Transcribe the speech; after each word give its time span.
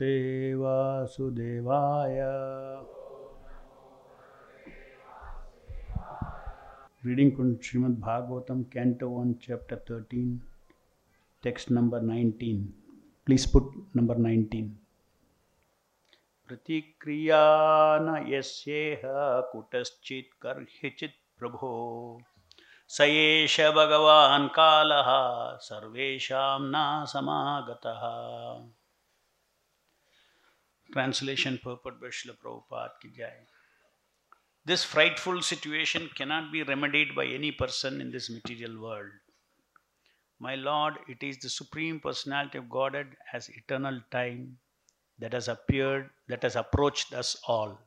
भगवते 0.00 0.54
वासुदेवाय 0.54 2.18
Reading 7.02 7.34
from 7.34 7.56
Srimad 7.56 7.98
Bhagavatam, 7.98 8.70
Canto 8.70 9.08
1, 9.08 9.38
Chapter 9.40 9.76
13, 9.86 10.42
text 11.42 11.70
number 11.70 12.00
19. 12.00 12.72
Please 13.26 13.46
put 13.46 13.64
number 13.94 14.14
19. 14.16 14.76
प्रतिक्रिया 16.48 17.42
न 18.02 18.14
यस्येह 18.28 19.02
कुतश्चित् 19.52 20.32
कर्ह्यचित् 20.42 21.20
प्रभो 21.38 21.70
स 22.96 23.06
एष 23.06 23.60
भगवान् 23.76 24.48
कालः 24.56 25.10
सर्वेषां 25.68 26.58
न 26.62 26.82
समागतः 27.12 28.02
Translation 30.92 31.58
purport 31.62 32.00
by 32.00 32.08
Srila 32.08 32.36
Prabhupada. 32.44 32.90
This 34.64 34.84
frightful 34.84 35.40
situation 35.40 36.10
cannot 36.16 36.52
be 36.52 36.62
remedied 36.62 37.14
by 37.14 37.26
any 37.26 37.52
person 37.52 38.00
in 38.00 38.10
this 38.10 38.28
material 38.28 38.80
world. 38.80 39.10
My 40.38 40.54
Lord, 40.54 40.94
it 41.08 41.22
is 41.22 41.38
the 41.38 41.48
Supreme 41.48 42.00
Personality 42.00 42.58
of 42.58 42.68
Godhead 42.68 43.08
as 43.32 43.48
eternal 43.50 44.00
time 44.10 44.58
that 45.18 45.32
has 45.32 45.48
appeared, 45.48 46.10
that 46.28 46.42
has 46.42 46.56
approached 46.56 47.12
us 47.12 47.36
all. 47.46 47.78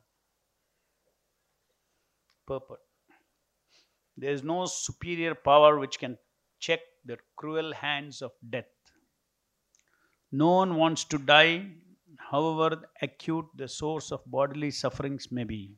Purport. 2.46 2.80
There 4.16 4.32
is 4.32 4.44
no 4.44 4.66
superior 4.66 5.34
power 5.34 5.78
which 5.78 5.98
can 5.98 6.16
check 6.60 6.80
the 7.04 7.18
cruel 7.36 7.72
hands 7.72 8.22
of 8.22 8.32
death. 8.48 8.66
No 10.30 10.52
one 10.52 10.76
wants 10.76 11.04
to 11.04 11.18
die, 11.18 11.66
however 12.30 12.90
acute 13.02 13.46
the 13.56 13.68
source 13.68 14.12
of 14.12 14.22
bodily 14.26 14.70
sufferings 14.70 15.30
may 15.32 15.44
be. 15.44 15.76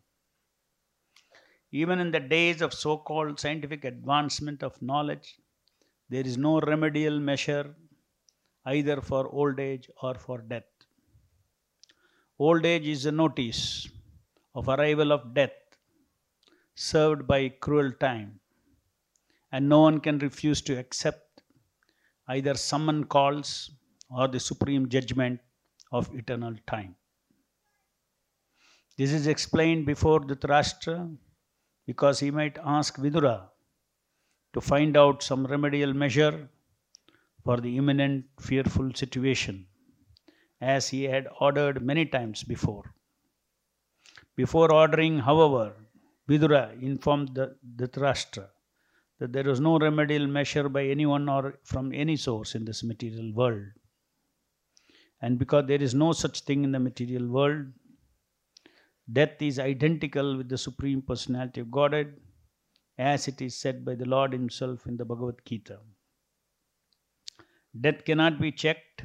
Even 1.73 1.99
in 2.01 2.11
the 2.11 2.21
days 2.21 2.61
of 2.63 2.75
so 2.75 2.99
called 2.99 3.39
scientific 3.39 3.85
advancement 3.85 4.63
of 4.63 4.81
knowledge, 4.83 5.39
there 6.09 6.27
is 6.27 6.37
no 6.39 6.61
remedial 6.61 7.21
measure 7.21 7.77
either 8.65 9.01
for 9.01 9.29
old 9.29 9.61
age 9.61 9.89
or 10.03 10.15
for 10.15 10.39
death. 10.39 10.65
Old 12.39 12.65
age 12.65 12.87
is 12.87 13.05
a 13.07 13.13
notice 13.13 13.89
of 14.55 14.69
arrival 14.69 15.13
of 15.13 15.35
death 15.35 15.53
served 16.77 17.27
by 17.27 17.49
cruel 17.49 17.91
time, 17.93 18.41
and 19.51 19.69
no 19.69 19.81
one 19.81 19.99
can 20.01 20.19
refuse 20.21 20.63
to 20.63 20.79
accept 20.79 21.43
either 22.29 22.55
summon 22.55 23.05
calls 23.05 23.71
or 24.11 24.29
the 24.29 24.39
supreme 24.41 24.89
judgment 24.89 25.41
of 25.93 26.15
eternal 26.15 26.55
time. 26.67 26.95
This 28.97 29.13
is 29.13 29.27
explained 29.27 29.87
before 29.87 30.21
Dhritarashtra 30.21 31.17
because 31.87 32.21
he 32.21 32.31
might 32.31 32.59
ask 32.65 32.97
Vidura 32.97 33.49
to 34.55 34.61
find 34.61 34.97
out 34.97 35.23
some 35.23 35.47
remedial 35.47 35.93
measure 35.93 36.49
for 37.45 37.59
the 37.61 37.77
imminent 37.77 38.25
fearful 38.41 38.93
situation, 38.95 39.67
as 40.61 40.89
he 40.89 41.05
had 41.05 41.29
ordered 41.41 41.83
many 41.83 42.07
times 42.07 42.43
before. 42.43 42.95
Before 44.35 44.73
ordering, 44.73 45.19
however, 45.19 45.75
Vidura 46.29 46.81
informed 46.83 47.35
the 47.35 47.57
Dhritarashtra 47.77 48.49
that 49.19 49.33
there 49.33 49.45
was 49.45 49.61
no 49.61 49.79
remedial 49.79 50.27
measure 50.27 50.69
by 50.69 50.85
anyone 50.85 51.29
or 51.29 51.59
from 51.65 51.93
any 51.93 52.17
source 52.17 52.55
in 52.55 52.65
this 52.65 52.83
material 52.83 53.33
world. 53.33 53.67
And 55.23 55.39
because 55.39 55.67
there 55.67 55.83
is 55.83 55.95
no 55.95 56.13
such 56.13 56.41
thing 56.43 56.65
in 56.65 56.73
the 56.73 56.79
material 56.79 57.27
world, 57.27 57.67
death 59.11 59.41
is 59.41 59.59
identical 59.59 60.37
with 60.37 60.49
the 60.49 60.59
Supreme 60.59 61.01
Personality 61.01 61.61
of 61.61 61.71
Godhead, 61.71 62.21
as 62.99 63.29
it 63.29 63.41
is 63.41 63.57
said 63.57 63.85
by 63.85 63.95
the 63.95 64.05
Lord 64.07 64.33
Himself 64.33 64.87
in 64.87 64.97
the 64.97 65.05
Bhagavad 65.05 65.41
Gita. 65.45 65.79
Death 67.79 68.05
cannot 68.05 68.41
be 68.41 68.53
checked 68.53 69.05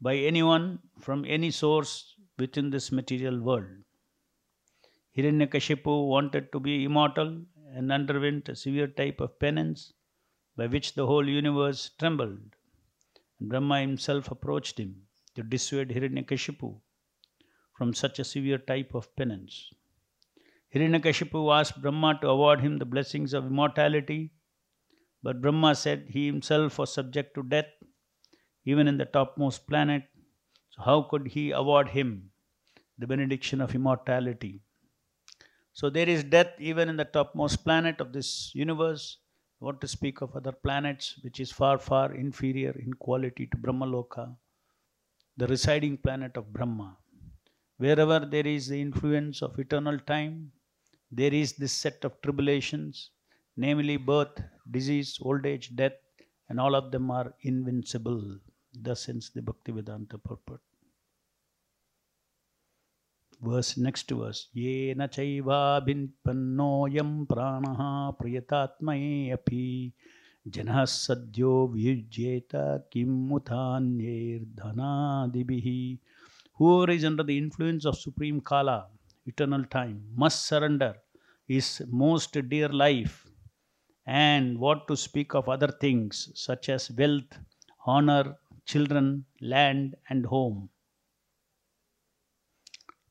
by 0.00 0.16
anyone 0.16 0.80
from 1.00 1.24
any 1.24 1.50
source 1.50 2.14
within 2.38 2.70
this 2.70 2.92
material 2.92 3.40
world. 3.40 3.66
Hiranyakashipu 5.16 6.08
wanted 6.08 6.52
to 6.52 6.60
be 6.60 6.84
immortal 6.84 7.42
and 7.74 7.90
underwent 7.90 8.48
a 8.48 8.56
severe 8.56 8.86
type 8.86 9.20
of 9.20 9.38
penance 9.38 9.92
by 10.56 10.66
which 10.66 10.94
the 10.94 11.06
whole 11.06 11.28
universe 11.28 11.90
trembled. 11.98 12.38
And 13.40 13.48
Brahma 13.48 13.80
himself 13.80 14.30
approached 14.30 14.78
him 14.78 15.05
to 15.36 15.42
dissuade 15.42 15.90
Hiranyakashipu 15.90 16.80
from 17.74 17.94
such 17.94 18.18
a 18.18 18.24
severe 18.24 18.58
type 18.58 18.94
of 18.94 19.14
penance. 19.16 19.72
Hiranyakashipu 20.74 21.54
asked 21.58 21.80
Brahma 21.80 22.18
to 22.20 22.28
award 22.28 22.60
him 22.60 22.78
the 22.78 22.84
blessings 22.84 23.34
of 23.34 23.46
immortality, 23.46 24.32
but 25.22 25.40
Brahma 25.40 25.74
said 25.74 26.08
he 26.10 26.26
himself 26.26 26.78
was 26.78 26.92
subject 26.92 27.34
to 27.34 27.42
death, 27.42 27.66
even 28.64 28.88
in 28.88 28.98
the 28.98 29.06
topmost 29.06 29.66
planet. 29.66 30.04
So, 30.70 30.82
how 30.82 31.02
could 31.02 31.28
he 31.28 31.50
award 31.52 31.88
him 31.88 32.32
the 32.98 33.06
benediction 33.06 33.60
of 33.60 33.74
immortality? 33.74 34.62
So, 35.72 35.90
there 35.90 36.08
is 36.08 36.24
death 36.24 36.54
even 36.58 36.88
in 36.88 36.96
the 36.96 37.04
topmost 37.04 37.64
planet 37.64 38.00
of 38.00 38.12
this 38.12 38.54
universe. 38.54 39.18
What 39.58 39.80
to 39.80 39.88
speak 39.88 40.20
of 40.20 40.36
other 40.36 40.52
planets, 40.52 41.18
which 41.22 41.40
is 41.40 41.50
far, 41.50 41.78
far 41.78 42.12
inferior 42.14 42.72
in 42.78 42.92
quality 42.94 43.46
to 43.46 43.56
Brahmaloka, 43.56 44.36
the 45.36 45.46
residing 45.46 45.96
planet 45.96 46.36
of 46.36 46.52
Brahma. 46.52 46.96
Wherever 47.78 48.20
there 48.20 48.46
is 48.46 48.68
the 48.68 48.80
influence 48.80 49.42
of 49.42 49.58
eternal 49.58 49.98
time, 49.98 50.52
there 51.10 51.34
is 51.34 51.52
this 51.52 51.72
set 51.72 52.04
of 52.04 52.20
tribulations, 52.22 53.10
namely 53.56 53.96
birth, 53.96 54.40
disease, 54.70 55.18
old 55.20 55.44
age, 55.44 55.76
death, 55.76 55.92
and 56.48 56.58
all 56.58 56.74
of 56.74 56.90
them 56.90 57.10
are 57.10 57.34
invincible. 57.42 58.38
Thus 58.72 59.08
ends 59.08 59.30
the 59.34 59.42
Bhaktivedanta 59.42 60.22
purport. 60.22 60.60
Verse 63.42 63.76
next 63.76 64.10
verse. 64.10 64.48
Yena 64.56 65.08
chaivavinpannoyam 65.16 67.26
pranaha 67.26 68.16
priyatatmaye 68.18 69.34
api 69.34 69.92
sadyo 70.52 71.68
vyujyeta 71.72 72.88
kim 72.90 73.28
dhanadibihi. 74.56 75.98
Whoever 76.54 76.92
is 76.92 77.04
under 77.04 77.22
the 77.22 77.36
influence 77.36 77.84
of 77.84 77.98
Supreme 77.98 78.40
Kala, 78.40 78.88
eternal 79.26 79.64
time, 79.64 80.02
must 80.14 80.46
surrender 80.46 80.96
his 81.46 81.82
most 81.90 82.32
dear 82.48 82.68
life 82.68 83.26
and 84.06 84.58
what 84.58 84.86
to 84.88 84.96
speak 84.96 85.34
of 85.34 85.48
other 85.48 85.68
things 85.68 86.30
such 86.34 86.68
as 86.68 86.90
wealth, 86.92 87.38
honor, 87.84 88.36
children, 88.64 89.24
land, 89.40 89.96
and 90.08 90.24
home. 90.26 90.70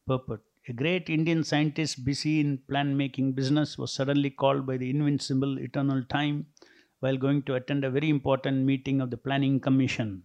Purport. 0.07 0.43
A 0.67 0.73
great 0.73 1.09
Indian 1.11 1.43
scientist 1.43 2.03
busy 2.03 2.39
in 2.39 2.57
plan 2.57 2.97
making 2.97 3.33
business 3.33 3.77
was 3.77 3.93
suddenly 3.93 4.31
called 4.31 4.65
by 4.65 4.77
the 4.77 4.89
invincible 4.89 5.59
eternal 5.59 6.03
time 6.05 6.47
while 6.99 7.17
going 7.17 7.43
to 7.43 7.55
attend 7.55 7.83
a 7.83 7.91
very 7.91 8.09
important 8.09 8.65
meeting 8.65 9.01
of 9.01 9.09
the 9.11 9.17
planning 9.17 9.59
commission 9.59 10.23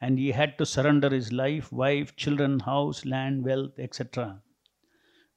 and 0.00 0.18
he 0.18 0.30
had 0.32 0.56
to 0.58 0.64
surrender 0.64 1.10
his 1.10 1.32
life, 1.32 1.70
wife, 1.70 2.16
children, 2.16 2.60
house, 2.60 3.04
land, 3.04 3.44
wealth, 3.44 3.78
etc. 3.78 4.40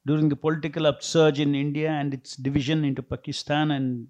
During 0.06 0.28
the 0.28 0.36
political 0.36 0.86
upsurge 0.86 1.38
in 1.38 1.54
India 1.54 1.90
and 1.90 2.14
its 2.14 2.36
division 2.36 2.84
into 2.84 3.02
Pakistan 3.02 3.70
and 3.70 4.08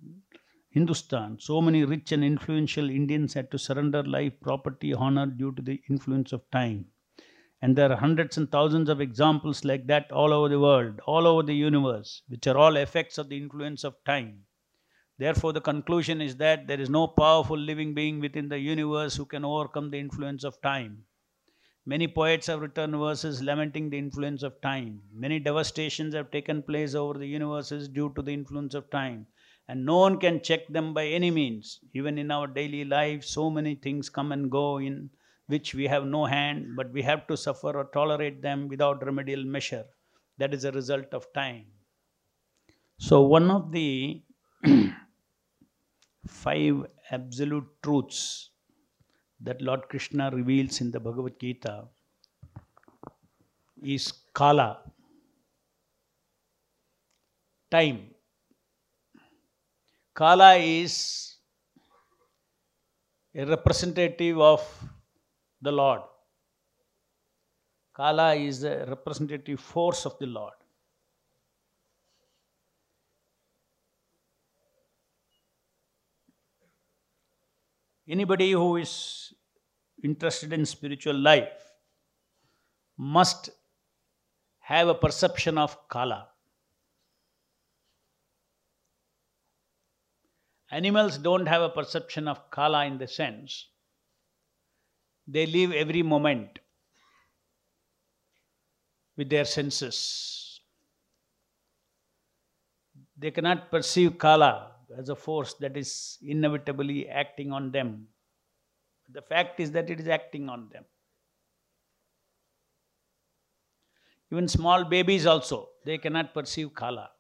Hindustan, 0.71 1.39
so 1.41 1.61
many 1.61 1.85
rich 1.85 2.13
and 2.13 2.25
influential 2.25 2.89
Indians 2.91 3.35
had 3.35 3.51
to 3.51 3.59
surrender 3.59 4.03
life, 4.05 4.41
property, 4.41 4.93
honor 4.93 5.27
due 5.27 5.53
to 5.53 5.63
the 5.63 5.83
influence 5.89 6.33
of 6.33 6.49
time. 6.51 6.87
And 7.63 7.77
there 7.77 7.91
are 7.91 7.97
hundreds 7.97 8.37
and 8.37 8.51
thousands 8.51 8.89
of 8.89 9.01
examples 9.01 9.65
like 9.65 9.87
that 9.87 10.13
all 10.13 10.33
over 10.33 10.49
the 10.49 10.61
world, 10.61 11.01
all 11.07 11.27
over 11.27 11.43
the 11.43 11.55
universe, 11.55 12.23
which 12.29 12.47
are 12.47 12.59
all 12.59 12.77
effects 12.77 13.19
of 13.19 13.29
the 13.29 13.37
influence 13.37 13.85
of 13.85 13.95
time. 14.05 14.44
Therefore, 15.19 15.53
the 15.53 15.61
conclusion 15.61 16.21
is 16.21 16.37
that 16.37 16.67
there 16.67 16.81
is 16.81 16.89
no 16.91 17.09
powerful 17.09 17.59
living 17.59 17.95
being 17.95 18.21
within 18.21 18.49
the 18.49 18.59
universe 18.59 19.17
who 19.17 19.27
can 19.27 19.45
overcome 19.45 19.91
the 19.91 19.99
influence 19.99 20.45
of 20.45 20.61
time. 20.63 21.07
Many 21.87 22.09
poets 22.09 22.49
have 22.49 22.61
written 22.61 22.91
verses 22.99 23.43
lamenting 23.43 23.89
the 23.89 23.97
influence 23.97 24.43
of 24.43 24.61
time. 24.61 25.03
Many 25.11 25.41
devastations 25.41 26.15
have 26.15 26.31
taken 26.31 26.63
place 26.63 26.95
over 26.95 27.19
the 27.19 27.27
universes 27.27 27.89
due 27.89 28.13
to 28.17 28.21
the 28.23 28.35
influence 28.35 28.75
of 28.75 28.91
time, 28.91 29.29
and 29.67 29.87
no 29.87 29.99
one 29.99 30.21
can 30.21 30.43
check 30.43 30.69
them 30.69 30.93
by 30.93 31.07
any 31.07 31.31
means. 31.31 31.81
Even 31.95 32.19
in 32.19 32.31
our 32.31 32.47
daily 32.47 32.85
life, 32.85 33.25
so 33.25 33.49
many 33.49 33.77
things 33.77 34.11
come 34.11 34.31
and 34.31 34.51
go 34.51 34.79
in 34.79 35.11
which 35.47 35.75
we 35.75 35.87
have 35.87 36.05
no 36.05 36.27
hand, 36.27 36.77
but 36.77 36.93
we 36.93 37.01
have 37.01 37.27
to 37.29 37.37
suffer 37.39 37.75
or 37.75 37.87
tolerate 37.95 38.43
them 38.43 38.69
without 38.69 39.03
remedial 39.03 39.45
measure. 39.45 39.87
That 40.37 40.53
is 40.53 40.65
a 40.65 40.73
result 40.73 41.15
of 41.15 41.33
time. 41.33 41.73
So, 42.99 43.23
one 43.23 43.51
of 43.53 43.71
the 43.73 44.23
five 46.27 46.87
absolute 47.11 47.67
truths 47.83 48.51
that 49.41 49.61
Lord 49.61 49.89
Krishna 49.89 50.31
reveals 50.33 50.81
in 50.81 50.91
the 50.91 51.01
Bhagavad 51.01 51.39
Gita 51.39 51.85
is 53.83 54.13
Kala. 54.33 54.81
Time. 57.71 58.11
Kala 60.15 60.55
is 60.57 61.37
a 63.35 63.45
representative 63.45 64.39
of 64.41 64.63
the 65.61 65.73
Lord. 65.73 66.03
Kala 67.95 68.35
is 68.35 68.61
the 68.61 68.87
representative 68.89 69.61
force 69.61 70.07
of 70.07 70.19
the 70.19 70.27
Lord. 70.27 70.55
Anybody 78.09 78.53
who 78.53 78.77
is 78.77 79.33
interested 80.03 80.53
in 80.53 80.67
spiritual 80.67 81.17
life 81.17 81.53
must 82.99 83.51
have 84.61 84.89
a 84.89 84.95
perception 84.95 85.59
of 85.59 85.89
Kala. 85.89 86.29
Animals 90.71 91.19
don't 91.19 91.47
have 91.47 91.63
a 91.63 91.69
perception 91.69 92.29
of 92.29 92.51
Kala 92.51 92.85
in 92.87 92.99
the 92.99 93.09
sense 93.09 93.69
they 95.27 95.47
live 95.47 95.73
every 95.73 96.03
moment 96.03 96.59
with 99.17 99.31
their 99.31 99.45
senses. 99.45 100.61
They 103.17 103.31
cannot 103.31 103.71
perceive 103.71 104.19
Kala 104.19 104.74
as 104.99 105.09
a 105.09 105.17
force 105.17 105.55
that 105.55 105.77
is 105.77 106.19
inevitably 106.23 107.09
acting 107.09 107.53
on 107.53 107.71
them. 107.71 108.09
The 109.11 109.23
fact 109.23 109.61
is 109.61 109.71
that 109.73 109.91
it 109.91 110.01
is 110.01 110.09
acting 110.09 110.49
on 110.49 110.69
them. 110.73 110.85
Even 114.33 114.49
small 114.49 114.85
babies 114.85 115.27
also, 115.27 115.69
they 115.85 115.99
cannot 115.99 116.35
perceive 116.35 116.75
Kala. 116.75 117.11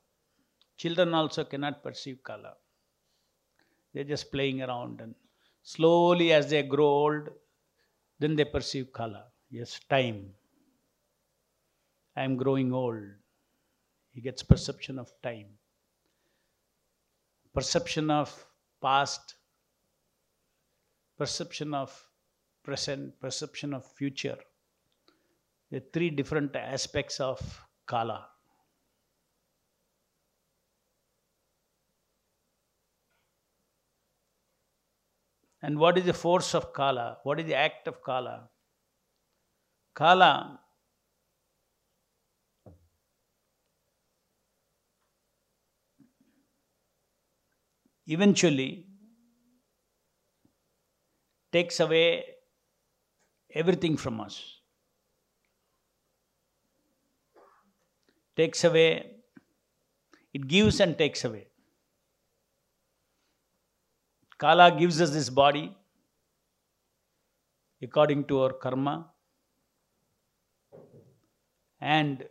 Children 0.77 1.15
also 1.15 1.45
cannot 1.45 1.83
perceive 1.83 2.23
Kala. 2.25 2.55
They're 3.93 4.05
just 4.05 4.33
playing 4.33 4.63
around 4.63 5.01
and 5.01 5.15
slowly 5.63 6.33
as 6.33 6.51
they 6.51 6.63
grow 6.63 6.87
old, 6.87 7.29
then 8.19 8.35
they 8.35 8.45
perceive 8.45 8.93
Kala. 8.93 9.27
Yes, 9.51 9.79
time. 9.89 10.35
I 12.17 12.25
am 12.25 12.37
growing 12.37 12.73
old. 12.73 13.05
He 14.13 14.21
gets 14.21 14.43
perception 14.43 14.99
of 14.99 15.13
time. 15.23 15.59
Perception 17.55 18.11
of 18.11 18.47
past, 18.83 19.37
perception 21.17 21.73
of 21.73 22.05
present, 22.65 23.19
perception 23.21 23.73
of 23.73 23.85
future. 23.85 24.39
The 25.71 25.81
three 25.93 26.11
different 26.11 26.57
aspects 26.57 27.21
of 27.21 27.65
Kala. 27.87 28.27
And 35.63 35.79
what 35.79 35.97
is 35.97 36.05
the 36.05 36.13
force 36.13 36.55
of 36.55 36.73
Kala? 36.73 37.19
What 37.23 37.41
is 37.41 37.47
the 37.47 37.55
act 37.55 37.89
of 37.89 38.03
Kala? 38.03 38.51
Kala 39.95 40.61
eventually 48.07 48.87
takes 51.53 51.81
away 51.81 52.25
everything 53.55 53.97
from 53.97 54.21
us. 54.21 54.61
Takes 58.37 58.65
away, 58.65 59.11
it 60.33 60.47
gives 60.49 60.81
and 60.81 60.99
takes 60.99 61.25
away. 61.25 61.47
Kala 64.39 64.77
gives 64.77 65.01
us 65.01 65.11
this 65.11 65.31
body 65.31 65.77
according 67.81 68.25
to 68.25 68.41
our 68.43 68.53
karma 68.53 69.11
and 71.81 72.25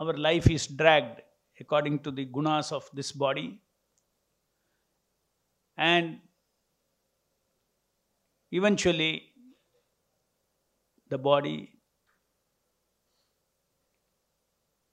our 0.00 0.14
life 0.26 0.50
is 0.50 0.66
dragged 0.66 1.20
according 1.60 1.98
to 2.00 2.10
the 2.10 2.26
gunas 2.26 2.72
of 2.72 2.88
this 2.92 3.12
body. 3.12 3.60
And 5.76 6.20
eventually 8.50 9.32
the 11.10 11.18
body 11.18 11.58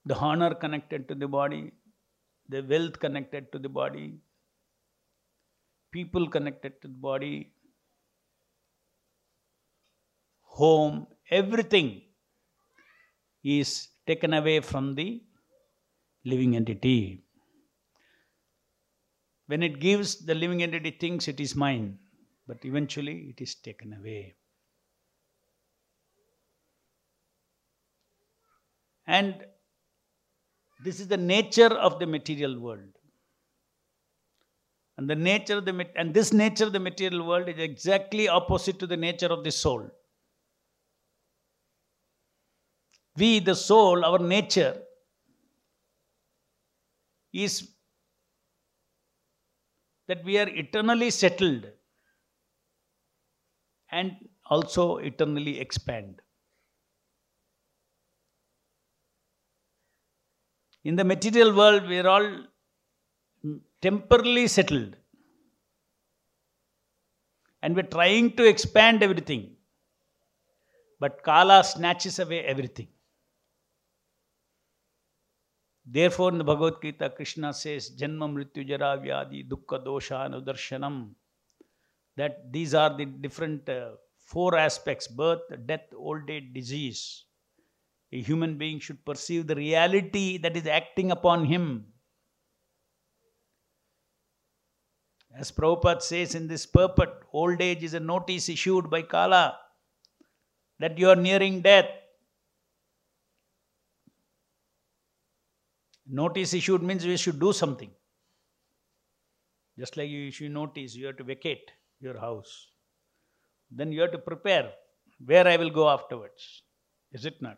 the 0.06 0.16
honor 0.16 0.54
connected 0.63 1.08
to 1.08 1.16
the 1.24 1.28
body 1.28 1.63
the 2.54 2.62
wealth 2.72 3.00
connected 3.00 3.52
to 3.52 3.60
the 3.66 3.69
body 3.69 4.08
people 5.92 6.28
connected 6.36 6.81
to 6.81 6.88
the 6.88 7.00
body 7.10 7.36
home 10.60 11.08
everything 11.30 11.90
is 13.44 13.90
taken 14.08 14.34
away 14.34 14.60
from 14.72 14.96
the 14.96 15.10
living 16.24 16.56
entity. 16.56 17.24
When 19.48 19.64
it 19.64 19.80
gives, 19.80 20.26
the 20.26 20.36
living 20.36 20.64
entity 20.64 20.92
thinks 20.92 21.28
it 21.28 21.40
is 21.40 21.56
mine, 21.56 21.98
but 22.48 22.64
eventually 22.64 23.34
it 23.36 23.42
is 23.42 23.56
taken 23.56 23.94
away. 23.94 24.36
And 29.08 29.46
this 30.84 31.00
is 31.00 31.08
the 31.08 31.18
nature 31.18 31.68
of 31.68 32.00
the 32.00 32.08
material 32.08 32.60
world. 32.60 32.98
And 34.98 35.10
the 35.10 35.16
nature 35.16 35.58
of 35.58 35.66
the 35.66 35.88
and 35.96 36.14
this 36.14 36.32
nature 36.32 36.66
of 36.66 36.74
the 36.74 36.80
material 36.80 37.26
world 37.26 37.50
is 37.50 37.58
exactly 37.58 38.28
opposite 38.28 38.80
to 38.80 38.88
the 38.88 38.98
nature 38.98 39.28
of 39.28 39.44
the 39.44 39.52
soul. 39.52 39.90
We, 43.18 43.40
the 43.40 43.56
soul, 43.56 44.06
our 44.06 44.20
nature, 44.20 44.82
is 47.33 47.69
that 50.07 50.24
we 50.24 50.38
are 50.38 50.48
eternally 50.50 51.10
settled 51.10 51.66
and 53.92 54.16
also 54.50 54.98
eternally 54.98 55.60
expand. 55.60 56.22
In 60.84 60.96
the 60.96 61.03
material 61.03 61.56
world, 61.56 61.88
we 61.88 62.00
are 62.00 62.08
all 62.08 62.46
temporarily 63.82 64.48
settled 64.48 64.96
and 67.62 67.75
we're 67.75 67.84
trying 67.84 68.32
to 68.34 68.44
expand 68.44 69.03
everything. 69.03 69.56
But 71.00 71.24
Kala 71.24 71.63
snatches 71.63 72.20
away 72.20 72.41
everything. 72.41 72.88
Therefore, 75.86 76.30
in 76.30 76.38
the 76.38 76.44
Bhagavad 76.44 76.82
Gita, 76.82 77.10
Krishna 77.10 77.54
says, 77.54 77.92
Janma 77.98 78.30
Mrityu 78.32 78.68
Jara 78.68 78.98
Vyadi 78.98 79.48
Dukkha 79.48 79.84
Dosha 79.84 80.30
Anudarshanam. 80.30 81.10
That 82.18 82.52
these 82.52 82.74
are 82.74 82.96
the 82.96 83.06
different 83.06 83.68
uh, 83.68 83.92
four 84.18 84.56
aspects 84.56 85.08
birth, 85.08 85.42
death, 85.66 85.88
old 85.96 86.30
age, 86.30 86.54
disease. 86.54 87.26
A 88.14 88.22
human 88.22 88.58
being 88.58 88.80
should 88.80 89.04
perceive 89.06 89.48
the 89.48 89.56
reality 89.56 90.38
that 90.38 90.56
is 90.56 90.68
acting 90.68 91.12
upon 91.12 91.46
him. 91.46 91.86
As 95.34 95.52
Prabhupada 95.52 96.02
says 96.02 96.36
in 96.36 96.48
this 96.48 96.66
purport, 96.66 97.26
old 97.32 97.62
age 97.62 97.84
is 97.84 97.94
a 97.94 98.00
notice 98.00 98.50
issued 98.50 98.90
by 98.90 99.02
Kala 99.02 99.58
that 100.80 100.98
you 100.98 101.10
are 101.10 101.16
nearing 101.16 101.62
death. 101.62 101.86
Notice 106.13 106.53
issued 106.53 106.84
means 106.84 107.06
we 107.06 107.15
should 107.15 107.39
do 107.39 107.53
something. 107.53 107.89
Just 109.80 109.96
like 109.96 110.10
you 110.10 110.27
issue 110.27 110.50
notice, 110.50 110.94
you 110.94 111.06
have 111.06 111.15
to 111.18 111.24
vacate 111.24 111.72
your 112.01 112.20
house. 112.20 112.68
Then 113.72 113.94
you 113.94 114.01
have 114.01 114.12
to 114.12 114.18
prepare 114.18 114.72
where 115.25 115.48
I 115.48 115.56
will 115.56 115.70
go 115.70 115.89
afterwards. 115.89 116.63
Is 117.13 117.25
it 117.25 117.41
not? 117.41 117.58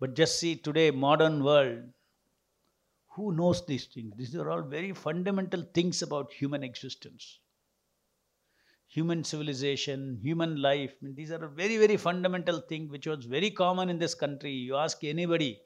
But 0.00 0.14
just 0.14 0.40
see 0.40 0.56
today, 0.56 0.90
modern 0.90 1.44
world, 1.44 1.82
who 3.10 3.32
knows 3.36 3.66
these 3.66 3.84
things? 3.84 4.14
These 4.16 4.36
are 4.36 4.50
all 4.50 4.62
very 4.62 4.92
fundamental 4.92 5.66
things 5.74 6.00
about 6.00 6.32
human 6.32 6.62
existence. 6.62 7.40
Human 8.88 9.22
civilization, 9.22 10.18
human 10.22 10.62
life. 10.62 10.94
These 11.02 11.30
are 11.30 11.46
very, 11.48 11.76
very 11.76 11.98
fundamental 11.98 12.60
thing 12.60 12.88
which 12.88 13.06
was 13.06 13.26
very 13.26 13.50
common 13.50 13.90
in 13.90 13.98
this 13.98 14.14
country. 14.14 14.52
You 14.52 14.76
ask 14.76 15.04
anybody 15.04 15.60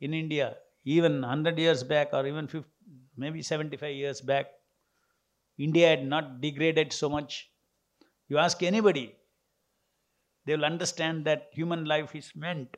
in 0.00 0.14
India, 0.14 0.56
even 0.84 1.20
100 1.20 1.58
years 1.58 1.82
back 1.82 2.10
or 2.12 2.26
even 2.26 2.46
50, 2.48 2.68
maybe 3.16 3.42
75 3.42 3.94
years 3.94 4.20
back, 4.20 4.46
India 5.58 5.88
had 5.88 6.06
not 6.06 6.40
degraded 6.40 6.92
so 6.92 7.08
much. 7.08 7.50
You 8.28 8.38
ask 8.38 8.62
anybody, 8.62 9.16
they 10.44 10.56
will 10.56 10.64
understand 10.64 11.24
that 11.26 11.48
human 11.52 11.84
life 11.84 12.14
is 12.14 12.32
meant 12.34 12.76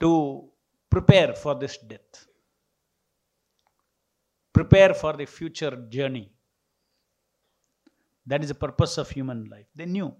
to 0.00 0.50
prepare 0.90 1.32
for 1.34 1.54
this 1.54 1.78
death, 1.78 2.26
prepare 4.52 4.94
for 4.94 5.14
the 5.14 5.26
future 5.26 5.86
journey. 5.88 6.32
That 8.26 8.42
is 8.42 8.48
the 8.48 8.54
purpose 8.54 8.98
of 8.98 9.10
human 9.10 9.44
life. 9.48 9.66
They 9.74 9.86
knew. 9.86 10.16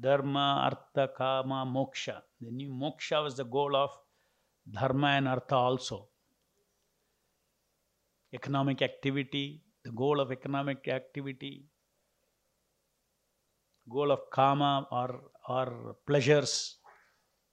Dharma, 0.00 0.70
Artha, 0.70 1.08
Kama, 1.16 1.66
Moksha. 1.66 2.22
They 2.40 2.50
knew 2.50 2.70
Moksha 2.70 3.22
was 3.22 3.36
the 3.36 3.44
goal 3.44 3.76
of 3.76 3.90
Dharma 4.70 5.08
and 5.08 5.28
Artha 5.28 5.56
also. 5.56 6.08
Economic 8.32 8.82
activity, 8.82 9.62
the 9.84 9.90
goal 9.92 10.20
of 10.20 10.32
economic 10.32 10.86
activity, 10.88 11.66
goal 13.88 14.10
of 14.12 14.20
Kama 14.32 14.86
or, 14.90 15.20
or 15.48 15.96
pleasures. 16.06 16.76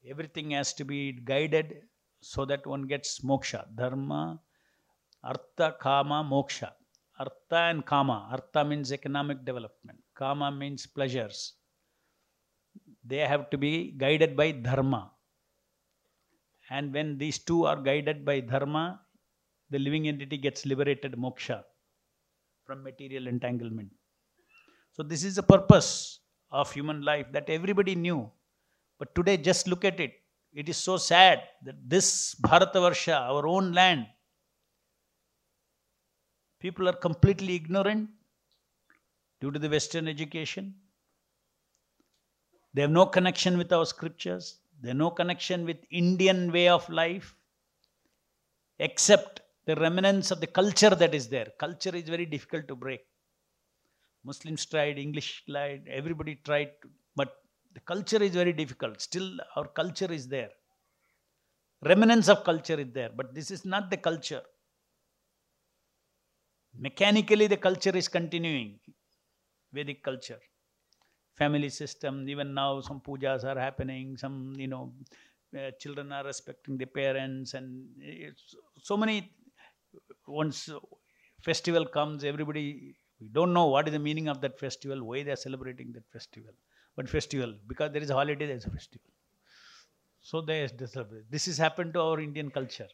Everything 0.07 0.51
has 0.51 0.73
to 0.73 0.85
be 0.85 1.13
guided 1.13 1.81
so 2.21 2.45
that 2.45 2.65
one 2.65 2.83
gets 2.83 3.19
moksha. 3.21 3.65
Dharma, 3.75 4.39
Artha, 5.23 5.75
Kama, 5.79 6.23
Moksha. 6.23 6.71
Artha 7.19 7.57
and 7.71 7.85
Kama. 7.85 8.29
Artha 8.31 8.63
means 8.63 8.93
economic 8.93 9.43
development. 9.43 9.99
Kama 10.15 10.51
means 10.51 10.85
pleasures. 10.85 11.56
They 13.07 13.19
have 13.19 13.49
to 13.51 13.57
be 13.57 13.91
guided 13.97 14.35
by 14.35 14.51
Dharma. 14.51 15.11
And 16.69 16.93
when 16.93 17.17
these 17.17 17.37
two 17.39 17.65
are 17.65 17.77
guided 17.77 18.25
by 18.25 18.41
Dharma, 18.41 18.99
the 19.69 19.79
living 19.79 20.07
entity 20.07 20.37
gets 20.37 20.65
liberated 20.65 21.13
moksha 21.13 21.63
from 22.65 22.83
material 22.83 23.27
entanglement. 23.27 23.89
So, 24.91 25.03
this 25.03 25.23
is 25.23 25.35
the 25.35 25.43
purpose 25.43 26.19
of 26.51 26.71
human 26.71 27.01
life 27.01 27.27
that 27.31 27.49
everybody 27.49 27.95
knew. 27.95 28.29
But 28.99 29.13
today, 29.15 29.37
just 29.37 29.67
look 29.67 29.85
at 29.85 29.99
it. 29.99 30.13
It 30.53 30.69
is 30.69 30.77
so 30.77 30.97
sad 30.97 31.43
that 31.63 31.75
this 31.87 32.35
Bharatavarsha, 32.35 33.15
our 33.15 33.45
own 33.47 33.73
land, 33.73 34.07
people 36.59 36.89
are 36.89 36.93
completely 36.93 37.55
ignorant 37.55 38.09
due 39.39 39.51
to 39.51 39.59
the 39.59 39.69
Western 39.69 40.07
education. 40.07 40.73
They 42.77 42.81
have 42.83 42.91
no 42.91 43.07
connection 43.07 43.57
with 43.57 43.73
our 43.73 43.87
scriptures. 43.87 44.59
They 44.83 44.89
have 44.89 44.97
no 44.97 45.09
connection 45.09 45.65
with 45.65 45.77
Indian 45.89 46.51
way 46.51 46.67
of 46.69 46.87
life, 46.89 47.33
except 48.77 49.41
the 49.65 49.75
remnants 49.77 50.29
of 50.29 50.41
the 50.41 50.45
culture 50.45 50.91
that 50.91 51.15
is 51.15 51.27
there. 51.27 51.47
Culture 51.57 51.95
is 51.95 52.03
very 52.03 52.27
difficult 52.27 52.67
to 52.67 52.75
break. 52.75 52.99
Muslims 54.23 54.63
tried, 54.67 54.99
English 54.99 55.45
tried, 55.49 55.87
everybody 55.89 56.35
tried, 56.45 56.69
to, 56.83 56.89
but 57.15 57.41
the 57.73 57.79
culture 57.79 58.21
is 58.21 58.35
very 58.35 58.53
difficult. 58.53 59.01
Still, 59.01 59.39
our 59.55 59.65
culture 59.69 60.11
is 60.13 60.27
there. 60.27 60.51
Remnants 61.83 62.29
of 62.29 62.43
culture 62.43 62.79
is 62.79 62.91
there, 62.93 63.09
but 63.09 63.33
this 63.33 63.49
is 63.49 63.65
not 63.65 63.89
the 63.89 63.97
culture. 63.97 64.43
Mechanically, 66.77 67.47
the 67.47 67.57
culture 67.57 67.97
is 67.97 68.07
continuing, 68.07 68.79
Vedic 69.73 70.03
culture. 70.03 70.39
Family 71.37 71.69
system, 71.69 72.27
even 72.27 72.53
now 72.53 72.81
some 72.81 72.99
pujas 72.99 73.43
are 73.43 73.59
happening, 73.59 74.17
some, 74.17 74.53
you 74.57 74.67
know, 74.67 74.93
uh, 75.57 75.71
children 75.79 76.11
are 76.11 76.23
respecting 76.23 76.77
their 76.77 76.87
parents, 76.87 77.53
and 77.53 77.87
so 78.81 78.97
many. 78.97 79.31
Once 80.27 80.69
festival 81.41 81.85
comes, 81.85 82.23
everybody 82.23 82.95
we 83.19 83.29
don't 83.29 83.53
know 83.53 83.67
what 83.67 83.87
is 83.87 83.93
the 83.93 83.99
meaning 83.99 84.27
of 84.27 84.41
that 84.41 84.59
festival, 84.59 85.03
why 85.03 85.23
they 85.23 85.31
are 85.31 85.35
celebrating 85.47 85.91
that 85.93 86.07
festival. 86.11 86.53
But 86.95 87.09
festival, 87.09 87.53
because 87.67 87.91
there 87.91 88.01
is 88.01 88.09
a 88.09 88.13
holiday, 88.13 88.47
there 88.47 88.55
is 88.55 88.65
a 88.65 88.69
festival. 88.71 89.11
So 90.21 90.41
they 90.41 90.67
celebrate. 90.67 91.31
This 91.31 91.45
has 91.45 91.57
happened 91.57 91.93
to 91.93 92.01
our 92.01 92.19
Indian 92.19 92.51
culture. 92.51 92.89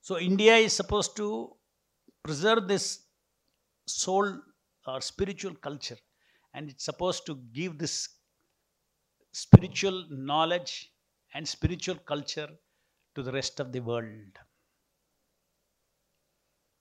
So 0.00 0.18
India 0.18 0.56
is 0.56 0.72
supposed 0.72 1.16
to 1.18 1.57
preserve 2.28 2.68
this 2.68 2.86
soul 3.86 4.26
or 4.86 5.00
spiritual 5.00 5.54
culture, 5.66 5.96
and 6.52 6.68
it's 6.68 6.84
supposed 6.84 7.24
to 7.28 7.34
give 7.58 7.78
this 7.78 7.94
spiritual 9.32 10.04
knowledge 10.10 10.92
and 11.32 11.48
spiritual 11.48 11.96
culture 12.12 12.50
to 13.14 13.22
the 13.22 13.32
rest 13.32 13.60
of 13.60 13.72
the 13.72 13.80
world. 13.80 14.34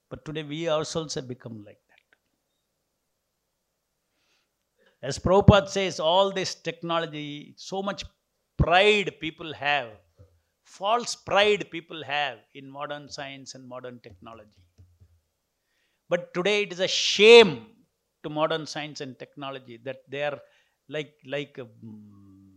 But 0.09 0.25
today 0.25 0.43
we 0.43 0.67
ourselves 0.67 1.15
have 1.15 1.29
become 1.29 1.63
like 1.65 1.79
that. 1.91 2.05
As 5.07 5.17
Prabhupada 5.17 5.69
says, 5.69 6.01
all 6.01 6.31
this 6.31 6.55
technology, 6.55 7.53
so 7.55 7.81
much 7.81 8.03
pride 8.57 9.11
people 9.21 9.53
have, 9.53 9.91
false 10.65 11.15
pride 11.15 11.71
people 11.71 12.03
have 12.03 12.39
in 12.53 12.69
modern 12.69 13.07
science 13.07 13.55
and 13.55 13.65
modern 13.65 14.01
technology. 14.01 14.66
But 16.09 16.33
today 16.33 16.63
it 16.63 16.71
is 16.71 16.79
a 16.79 16.87
shame 16.87 17.67
to 18.23 18.29
modern 18.29 18.65
science 18.65 19.01
and 19.01 19.17
technology 19.19 19.79
that 19.83 19.97
they 20.09 20.23
are 20.23 20.39
like, 20.89 21.13
like 21.25 21.57
um, 21.59 22.53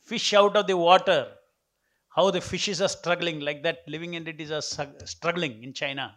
fish 0.00 0.32
out 0.34 0.56
of 0.56 0.66
the 0.66 0.76
water 0.76 1.34
how 2.14 2.30
the 2.30 2.40
fishes 2.40 2.80
are 2.82 2.88
struggling, 2.88 3.40
like 3.40 3.62
that 3.62 3.78
living 3.86 4.14
entities 4.16 4.50
are 4.50 4.60
struggling 4.60 5.62
in 5.62 5.72
China. 5.72 6.14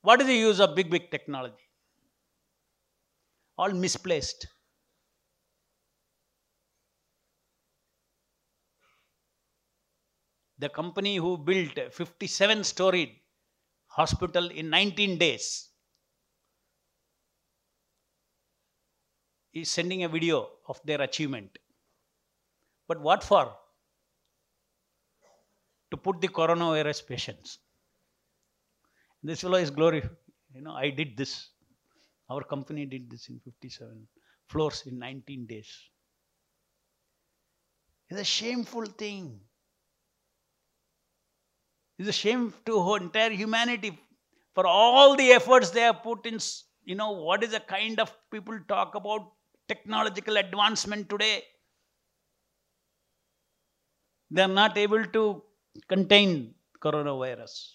What 0.00 0.20
is 0.20 0.26
the 0.26 0.34
use 0.34 0.60
of 0.60 0.74
big, 0.74 0.90
big 0.90 1.10
technology? 1.10 1.68
All 3.58 3.72
misplaced. 3.72 4.46
The 10.58 10.68
company 10.68 11.16
who 11.16 11.36
built 11.36 11.78
57 11.92 12.64
storied 12.64 13.10
hospital 13.88 14.48
in 14.48 14.70
19 14.70 15.18
days 15.18 15.68
is 19.52 19.70
sending 19.70 20.04
a 20.04 20.08
video 20.08 20.48
of 20.68 20.80
their 20.84 21.00
achievement. 21.02 21.58
But 22.88 23.00
what 23.00 23.22
for? 23.22 23.54
To 25.90 25.96
put 25.96 26.20
the 26.20 26.28
coronavirus 26.28 27.06
patients. 27.06 27.58
This 29.22 29.40
fellow 29.40 29.58
is 29.58 29.70
glory. 29.70 30.02
You 30.54 30.62
know, 30.62 30.72
I 30.72 30.90
did 30.90 31.16
this. 31.16 31.48
Our 32.30 32.42
company 32.42 32.86
did 32.86 33.10
this 33.10 33.28
in 33.28 33.40
57 33.40 34.06
floors 34.48 34.84
in 34.86 34.98
19 34.98 35.46
days. 35.46 35.68
It's 38.08 38.20
a 38.20 38.24
shameful 38.24 38.86
thing. 38.86 39.40
It's 41.98 42.08
a 42.08 42.12
shame 42.12 42.52
to 42.66 42.94
entire 42.96 43.30
humanity 43.30 43.98
for 44.54 44.66
all 44.66 45.16
the 45.16 45.32
efforts 45.32 45.70
they 45.70 45.80
have 45.80 46.02
put 46.02 46.26
in. 46.26 46.38
You 46.84 46.94
know, 46.94 47.12
what 47.12 47.42
is 47.42 47.50
the 47.50 47.60
kind 47.60 47.98
of 47.98 48.14
people 48.30 48.58
talk 48.68 48.94
about 48.94 49.32
technological 49.68 50.36
advancement 50.36 51.08
today? 51.08 51.42
They 54.30 54.42
are 54.42 54.48
not 54.48 54.76
able 54.76 55.04
to 55.04 55.42
contain 55.88 56.54
coronavirus. 56.80 57.74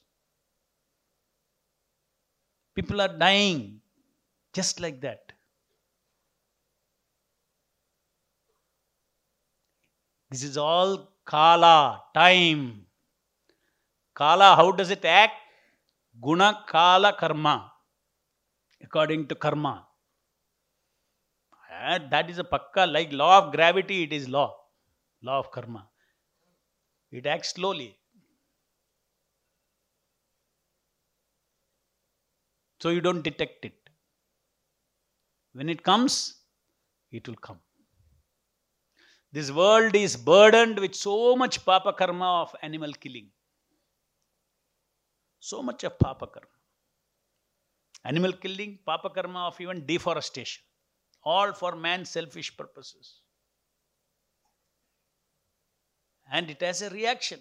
People 2.75 3.01
are 3.01 3.17
dying 3.17 3.81
just 4.53 4.79
like 4.79 5.01
that. 5.01 5.33
This 10.29 10.43
is 10.43 10.57
all 10.57 11.11
kala, 11.25 12.03
time. 12.13 12.85
Kala, 14.21 14.55
how 14.55 14.71
does 14.71 14.91
it 14.91 15.03
act? 15.03 15.33
Guna, 16.21 16.63
kala, 16.67 17.13
karma. 17.13 17.71
According 18.83 19.25
to 19.29 19.33
karma. 19.33 19.87
And 21.83 22.11
that 22.11 22.29
is 22.29 22.37
a 22.37 22.43
pakka, 22.43 22.91
like 22.91 23.11
law 23.11 23.39
of 23.39 23.51
gravity, 23.51 24.03
it 24.03 24.13
is 24.13 24.29
law. 24.29 24.53
Law 25.23 25.39
of 25.39 25.49
karma. 25.49 25.87
It 27.11 27.25
acts 27.25 27.55
slowly. 27.55 27.97
So 32.79 32.89
you 32.89 33.01
don't 33.01 33.23
detect 33.23 33.65
it. 33.65 33.89
When 35.53 35.67
it 35.67 35.81
comes, 35.81 36.35
it 37.11 37.27
will 37.27 37.41
come. 37.49 37.59
This 39.31 39.51
world 39.51 39.95
is 39.95 40.15
burdened 40.15 40.79
with 40.79 40.93
so 40.93 41.35
much 41.35 41.65
papa 41.65 41.93
karma 41.93 42.41
of 42.43 42.55
animal 42.61 42.93
killing. 42.93 43.29
So 45.41 45.61
much 45.61 45.83
of 45.83 45.99
papa 45.99 46.27
karma. 46.27 46.47
Animal 48.05 48.33
killing, 48.33 48.79
papa 48.85 49.09
karma 49.09 49.47
of 49.47 49.59
even 49.59 49.85
deforestation. 49.85 50.63
All 51.23 51.51
for 51.53 51.75
man's 51.75 52.09
selfish 52.09 52.55
purposes 52.55 53.21
and 56.31 56.49
it 56.49 56.61
has 56.61 56.81
a 56.81 56.89
reaction. 56.89 57.39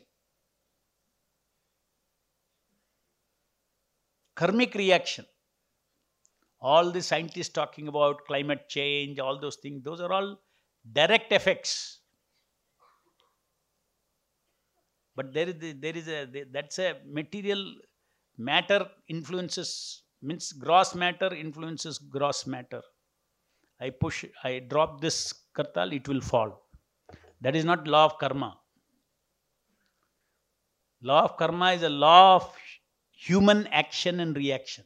karmic 4.41 4.75
reaction. 4.75 5.27
All 6.63 6.91
the 6.91 7.03
scientists 7.03 7.51
talking 7.51 7.89
about 7.89 8.25
climate 8.27 8.69
change, 8.69 9.19
all 9.19 9.39
those 9.39 9.57
things, 9.57 9.83
those 9.83 10.01
are 10.01 10.13
all 10.13 10.41
direct 10.93 11.33
effects. 11.33 11.99
But 15.15 15.35
there 15.35 15.49
is 15.49 15.59
the, 15.59 15.73
there 15.73 15.97
is 15.97 16.09
a 16.09 16.45
that's 16.51 16.79
a 16.79 16.97
material 17.07 17.63
matter 18.49 18.81
influences 19.15 19.71
means 20.23 20.53
gross 20.65 20.95
matter 20.95 21.31
influences 21.35 21.99
gross 21.99 22.47
matter. 22.47 22.83
I 23.81 23.91
push, 23.91 24.25
I 24.45 24.61
drop 24.61 25.01
this 25.01 25.33
kartal, 25.57 25.95
it 25.95 26.07
will 26.09 26.21
fall. 26.21 26.51
That 27.41 27.57
is 27.57 27.65
not 27.65 27.89
law 27.89 28.05
of 28.07 28.19
karma. 28.19 28.59
Law 31.03 31.23
of 31.25 31.37
karma 31.37 31.73
is 31.73 31.83
a 31.83 31.89
law 31.89 32.37
of 32.37 32.55
human 33.13 33.67
action 33.69 34.21
and 34.21 34.37
reaction. 34.37 34.85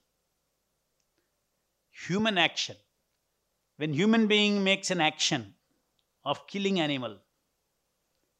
Human 2.06 2.38
action. 2.38 2.76
When 3.76 3.92
human 3.92 4.28
being 4.28 4.62
makes 4.62 4.92
an 4.92 5.00
action 5.00 5.54
of 6.24 6.46
killing 6.46 6.78
animal, 6.78 7.18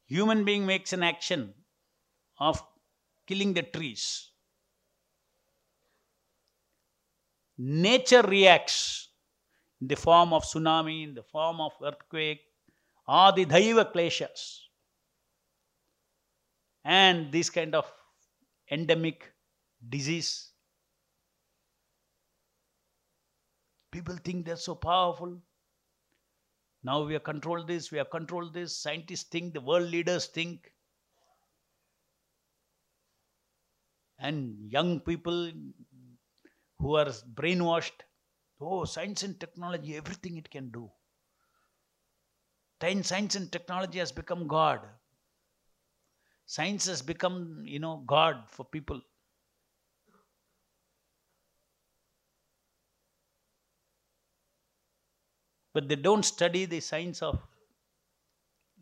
human 0.07 0.45
being 0.45 0.65
makes 0.65 0.93
an 0.93 1.03
action 1.03 1.53
of 2.39 2.63
killing 3.27 3.53
the 3.55 3.63
trees. 3.63 4.31
Nature 7.57 8.23
reacts 8.23 9.09
in 9.81 9.89
the 9.89 9.97
form 9.97 10.33
of 10.33 10.45
tsunami, 10.45 11.05
in 11.05 11.15
the 11.15 11.23
form 11.23 11.61
of 11.61 11.73
earthquake, 11.83 12.41
adidhaiva 13.09 13.93
kleshas 13.93 14.61
and 16.85 17.33
this 17.33 17.51
kind 17.51 17.75
of 17.75 17.91
endemic 18.71 19.33
disease. 19.89 20.51
People 23.91 24.17
think 24.17 24.45
they're 24.45 24.57
so 24.57 24.75
powerful. 24.75 25.41
Now 26.83 27.03
we 27.05 27.15
have 27.15 27.25
controlled 27.25 27.67
this, 27.67 27.91
we 27.91 27.99
have 27.99 28.11
controlled 28.11 28.53
this. 28.53 28.77
Scientists 28.77 29.25
think, 29.25 29.55
the 29.55 29.61
world 29.61 29.89
leaders 29.89 30.27
think. 30.27 30.71
And 34.19 34.71
young 34.71 35.01
people 35.01 35.51
who 36.85 36.97
are 36.97 37.07
brainwashed, 37.35 38.03
oh, 38.61 38.85
science 38.85 39.23
and 39.23 39.41
technology, 39.41 39.97
everything 39.97 40.37
it 40.37 40.51
can 40.51 40.71
do. 40.71 40.91
Science 42.83 43.37
and 43.37 43.51
technology 43.51 43.99
has 43.99 44.13
become 44.13 44.47
God. 44.47 44.81
Science 46.45 46.87
has 46.87 47.01
become, 47.01 47.63
you 47.65 47.79
know, 47.79 48.03
God 48.07 48.37
for 48.51 48.67
people. 48.67 49.01
But 55.73 55.89
they 55.89 55.97
don't 55.97 56.23
study 56.23 56.67
the 56.67 56.81
science 56.81 57.23
of 57.23 57.41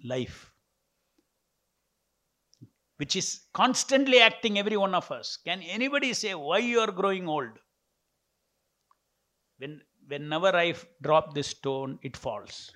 life, 0.05 0.51
which 2.97 3.15
is 3.15 3.43
constantly 3.55 4.21
acting 4.21 4.59
every 4.59 4.77
one 4.77 4.93
of 4.93 5.13
us. 5.13 5.39
Can 5.45 5.63
anybody 5.63 6.13
say 6.15 6.35
why 6.35 6.59
you 6.59 6.81
are 6.81 6.91
growing 6.91 7.29
old? 7.29 7.62
When, 9.63 9.81
whenever 10.09 10.57
I 10.57 10.75
drop 11.03 11.35
this 11.35 11.47
stone, 11.47 12.01
it 12.03 12.17
falls. 12.17 12.73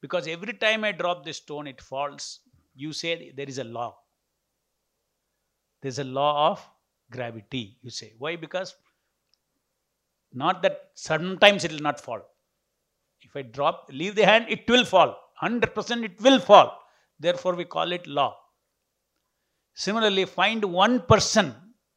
Because 0.00 0.26
every 0.26 0.54
time 0.54 0.82
I 0.82 0.90
drop 0.90 1.24
this 1.24 1.36
stone, 1.36 1.68
it 1.68 1.80
falls 1.80 2.40
you 2.74 2.92
say 2.92 3.32
there 3.36 3.48
is 3.48 3.58
a 3.58 3.64
law. 3.64 3.96
There's 5.82 6.00
a 6.00 6.04
law 6.04 6.50
of 6.50 6.68
gravity, 7.12 7.78
you 7.82 7.90
say. 7.90 8.14
Why? 8.18 8.34
Because 8.34 8.74
not 10.32 10.62
that 10.62 10.90
sometimes 10.94 11.64
it 11.64 11.70
will 11.70 11.78
not 11.78 12.00
fall. 12.00 12.22
If 13.20 13.36
I 13.36 13.42
drop, 13.42 13.88
leave 13.92 14.16
the 14.16 14.26
hand, 14.26 14.46
it 14.48 14.68
will 14.68 14.84
fall. 14.84 15.16
100% 15.40 16.04
it 16.04 16.20
will 16.20 16.40
fall. 16.40 16.76
Therefore, 17.20 17.54
we 17.54 17.66
call 17.66 17.92
it 17.92 18.06
law. 18.08 18.36
Similarly, 19.74 20.24
find 20.24 20.64
one 20.64 21.02
person 21.02 21.54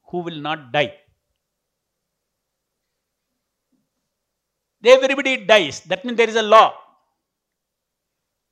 who 0.09 0.19
will 0.19 0.39
not 0.39 0.71
die. 0.71 0.93
Everybody 4.83 5.45
dies. 5.45 5.79
That 5.81 6.03
means 6.03 6.17
there 6.17 6.29
is 6.29 6.35
a 6.35 6.41
law. 6.41 6.73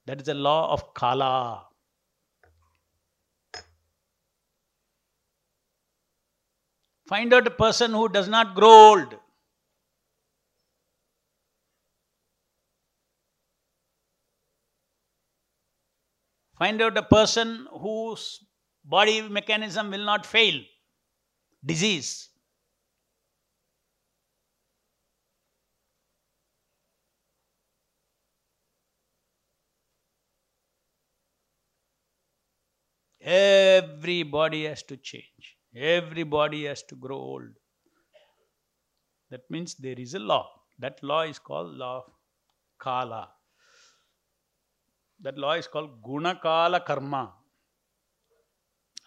That 0.06 0.22
is 0.22 0.28
a 0.30 0.34
law 0.34 0.72
of 0.72 0.94
Kala. 0.94 1.68
Find 7.08 7.34
out 7.34 7.46
a 7.46 7.52
person 7.52 7.92
who 7.92 8.08
does 8.08 8.30
not 8.30 8.56
grow 8.56 8.70
old. 8.70 9.16
Find 16.58 16.82
out 16.82 16.96
a 16.96 17.04
person 17.04 17.68
whose 17.82 18.46
body 18.86 19.22
mechanism 19.22 19.92
will 19.92 20.06
not 20.06 20.26
fail. 20.26 20.62
Disease. 21.66 22.31
Everybody 33.24 34.66
has 34.66 34.84
to 34.84 34.98
change. 34.98 35.58
Everybody 35.76 36.66
has 36.66 36.82
to 36.84 36.96
grow 36.96 37.18
old. 37.18 37.50
That 39.30 39.42
means 39.50 39.76
there 39.76 39.98
is 39.98 40.16
a 40.16 40.20
law. 40.20 40.50
That 40.80 41.02
law 41.04 41.22
is 41.22 41.38
called 41.38 41.76
law 41.76 41.98
of 42.00 42.04
Kala. 42.80 43.30
That 45.22 45.38
law 45.38 45.54
is 45.54 45.68
called 45.68 46.02
Guna 46.04 46.40
Kala 46.42 46.80
Karma. 46.82 47.32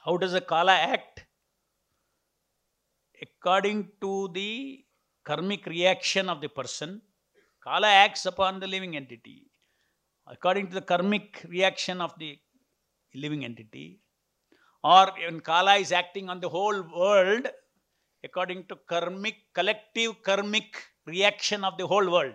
How 0.05 0.17
does 0.17 0.35
a 0.35 0.41
Kala 0.41 0.73
act? 0.73 1.27
According 3.21 3.89
to 4.01 4.31
the 4.33 4.85
karmic 5.25 5.67
reaction 5.67 6.29
of 6.29 6.41
the 6.41 6.49
person, 6.49 7.03
Kala 7.63 7.89
acts 7.89 8.27
upon 8.27 8.61
the 8.61 8.67
living 8.67 8.97
entity. 8.97 9.51
According 10.27 10.69
to 10.69 10.75
the 10.75 10.83
karmic 10.83 11.45
reaction 11.49 12.01
of 12.01 12.17
the 12.19 12.39
living 13.15 13.45
entity, 13.45 14.04
or 14.85 15.11
when 15.19 15.41
Kala 15.41 15.77
is 15.77 15.93
acting 15.93 16.29
on 16.29 16.41
the 16.41 16.49
whole 16.49 16.83
world 16.95 17.49
according 18.23 18.65
to 18.67 18.77
karmic, 18.87 19.37
collective 19.55 20.23
karmic 20.23 20.83
reaction 21.07 21.65
of 21.65 21.77
the 21.79 21.87
whole 21.87 22.11
world. 22.11 22.35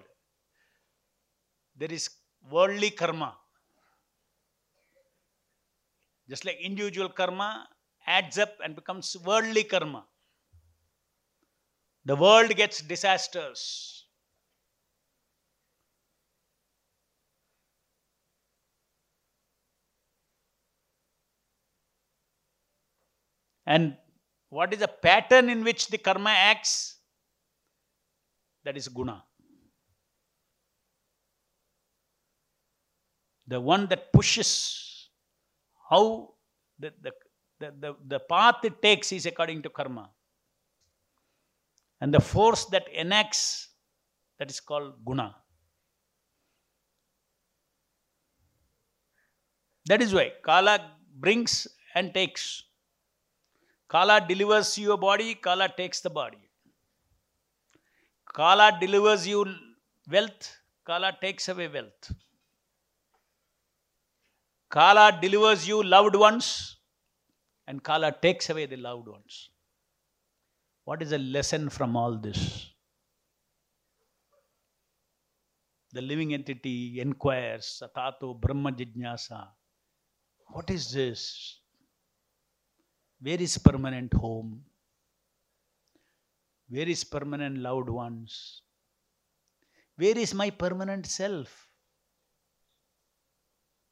There 1.78 1.92
is 1.92 2.10
worldly 2.52 2.90
karma. 2.90 3.36
Just 6.28 6.46
like 6.46 6.58
individual 6.60 7.10
karma 7.10 7.68
adds 8.06 8.38
up 8.38 8.54
and 8.64 8.76
becomes 8.76 9.16
worldly 9.26 9.64
karma. 9.64 10.06
The 12.06 12.16
world 12.16 12.56
gets 12.56 12.82
disasters. 12.82 13.99
And 23.70 23.96
what 24.50 24.74
is 24.74 24.80
the 24.80 24.88
pattern 24.88 25.48
in 25.48 25.64
which 25.64 25.88
the 25.90 26.00
karma 26.00 26.32
acts? 26.32 26.98
That 28.64 28.76
is 28.76 28.88
guna. 28.88 29.24
The 33.48 33.62
one 33.62 33.86
that 33.88 34.12
pushes 34.12 35.10
how 35.90 36.34
the, 36.80 36.94
the, 37.02 37.12
the, 37.60 37.74
the, 37.80 37.96
the 38.08 38.20
path 38.20 38.56
it 38.64 38.82
takes 38.82 39.12
is 39.12 39.28
according 39.28 39.62
to 39.62 39.70
karma. 39.70 40.10
And 42.02 42.12
the 42.12 42.20
force 42.20 42.66
that 42.66 42.88
enacts, 42.92 43.70
that 44.40 44.50
is 44.50 44.60
called 44.60 44.94
guna. 45.06 45.36
That 49.86 50.02
is 50.02 50.14
why 50.14 50.32
Kala 50.44 50.92
brings 51.16 51.68
and 51.94 52.14
takes. 52.14 52.64
Kala 53.90 54.24
delivers 54.26 54.78
your 54.78 54.98
body, 54.98 55.34
Kala 55.34 55.68
takes 55.76 56.00
the 56.00 56.10
body. 56.12 56.38
Kala 58.34 58.78
delivers 58.80 59.28
you 59.28 59.46
wealth, 60.10 60.58
Kala 60.86 61.18
takes 61.20 61.50
away 61.50 61.68
wealth. 61.68 62.14
Kala 64.70 65.18
delivers 65.20 65.68
you 65.68 65.82
loved 65.82 66.16
ones, 66.16 66.78
and 67.66 67.84
Kala 67.84 68.16
takes 68.22 68.52
away 68.52 68.68
the 68.68 68.78
loved 68.78 69.08
ones. 69.08 69.50
What 70.86 71.02
is 71.02 71.10
the 71.10 71.18
lesson 71.18 71.70
from 71.70 71.96
all 71.96 72.16
this? 72.16 72.70
The 75.94 76.02
living 76.02 76.36
entity 76.36 77.00
inquires, 77.02 77.82
Athato 77.84 78.40
Brahma 78.40 78.72
Jijnasa. 78.72 79.48
What 80.46 80.70
is 80.70 80.92
this? 80.92 81.59
Where 83.22 83.42
is 83.42 83.58
permanent 83.58 84.14
home? 84.14 84.64
Where 86.70 86.88
is 86.88 87.04
permanent 87.04 87.58
loved 87.58 87.90
ones? 87.90 88.62
Where 89.98 90.18
is 90.18 90.34
my 90.34 90.50
permanent 90.50 91.06
self? 91.06 91.68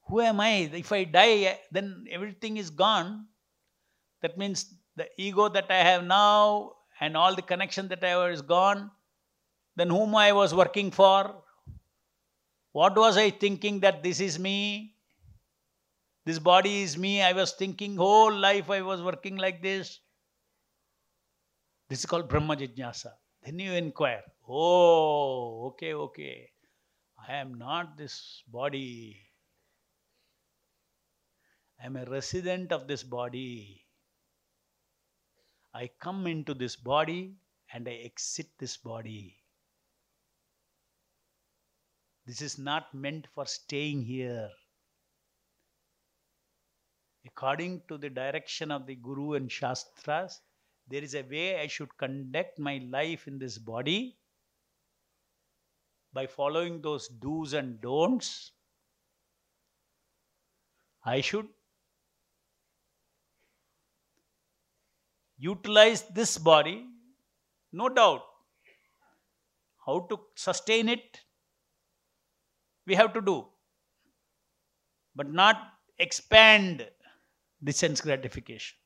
Who 0.07 0.21
am 0.21 0.39
I? 0.39 0.69
If 0.73 0.91
I 0.93 1.03
die, 1.03 1.59
then 1.71 2.05
everything 2.09 2.57
is 2.57 2.69
gone. 2.69 3.25
That 4.21 4.37
means 4.37 4.73
the 4.95 5.07
ego 5.17 5.49
that 5.49 5.65
I 5.69 5.79
have 5.79 6.05
now 6.05 6.73
and 7.01 7.17
all 7.17 7.35
the 7.35 7.41
connection 7.41 7.87
that 7.89 8.03
I 8.03 8.09
have 8.09 8.31
is 8.31 8.41
gone. 8.41 8.89
Then 9.75 9.89
whom 9.89 10.15
I 10.15 10.31
was 10.31 10.55
working 10.55 10.91
for? 10.91 11.43
What 12.71 12.95
was 12.95 13.17
I 13.17 13.31
thinking 13.31 13.81
that 13.81 14.01
this 14.01 14.19
is 14.19 14.39
me? 14.39 14.95
This 16.27 16.39
body 16.39 16.81
is 16.81 16.97
me. 16.97 17.21
I 17.21 17.31
was 17.31 17.53
thinking 17.53 17.95
whole 17.95 18.35
life 18.35 18.69
I 18.69 18.81
was 18.81 19.01
working 19.01 19.37
like 19.37 19.61
this. 19.61 20.01
This 21.87 21.99
is 21.99 22.05
called 22.05 22.27
Brahma 22.27 22.57
Jijnasa. 22.57 23.11
Then 23.41 23.59
you 23.59 23.71
inquire, 23.71 24.23
oh, 24.45 25.67
okay, 25.67 25.93
okay. 25.93 26.49
I 27.29 27.35
am 27.35 27.57
not 27.57 27.97
this 27.97 28.43
body. 28.45 29.15
I 31.81 31.85
am 31.85 31.95
a 31.95 32.03
resident 32.03 32.73
of 32.73 32.89
this 32.89 33.03
body. 33.03 33.85
I 35.73 35.89
come 36.01 36.27
into 36.27 36.53
this 36.53 36.75
body 36.75 37.37
and 37.71 37.87
I 37.87 38.01
exit 38.03 38.47
this 38.59 38.75
body. 38.75 39.37
This 42.25 42.41
is 42.41 42.57
not 42.59 42.93
meant 42.93 43.27
for 43.33 43.45
staying 43.45 44.01
here. 44.01 44.49
According 47.37 47.83
to 47.87 47.99
the 47.99 48.09
direction 48.09 48.71
of 48.71 48.87
the 48.87 48.95
Guru 48.95 49.33
and 49.33 49.51
Shastras, 49.51 50.41
there 50.87 51.03
is 51.03 51.13
a 51.13 51.21
way 51.21 51.61
I 51.61 51.67
should 51.67 51.95
conduct 51.95 52.57
my 52.57 52.81
life 52.89 53.27
in 53.27 53.37
this 53.37 53.59
body 53.59 54.17
by 56.13 56.25
following 56.25 56.81
those 56.81 57.07
do's 57.07 57.53
and 57.53 57.79
don'ts. 57.79 58.53
I 61.05 61.21
should 61.21 61.47
utilize 65.37 66.01
this 66.09 66.39
body, 66.39 66.87
no 67.71 67.87
doubt. 67.87 68.23
How 69.85 70.07
to 70.09 70.19
sustain 70.33 70.89
it, 70.89 71.21
we 72.87 72.95
have 72.95 73.13
to 73.13 73.21
do, 73.21 73.45
but 75.15 75.31
not 75.31 75.57
expand 75.99 76.87
the 77.61 77.71
sense 77.71 78.01
gratification. 78.01 78.77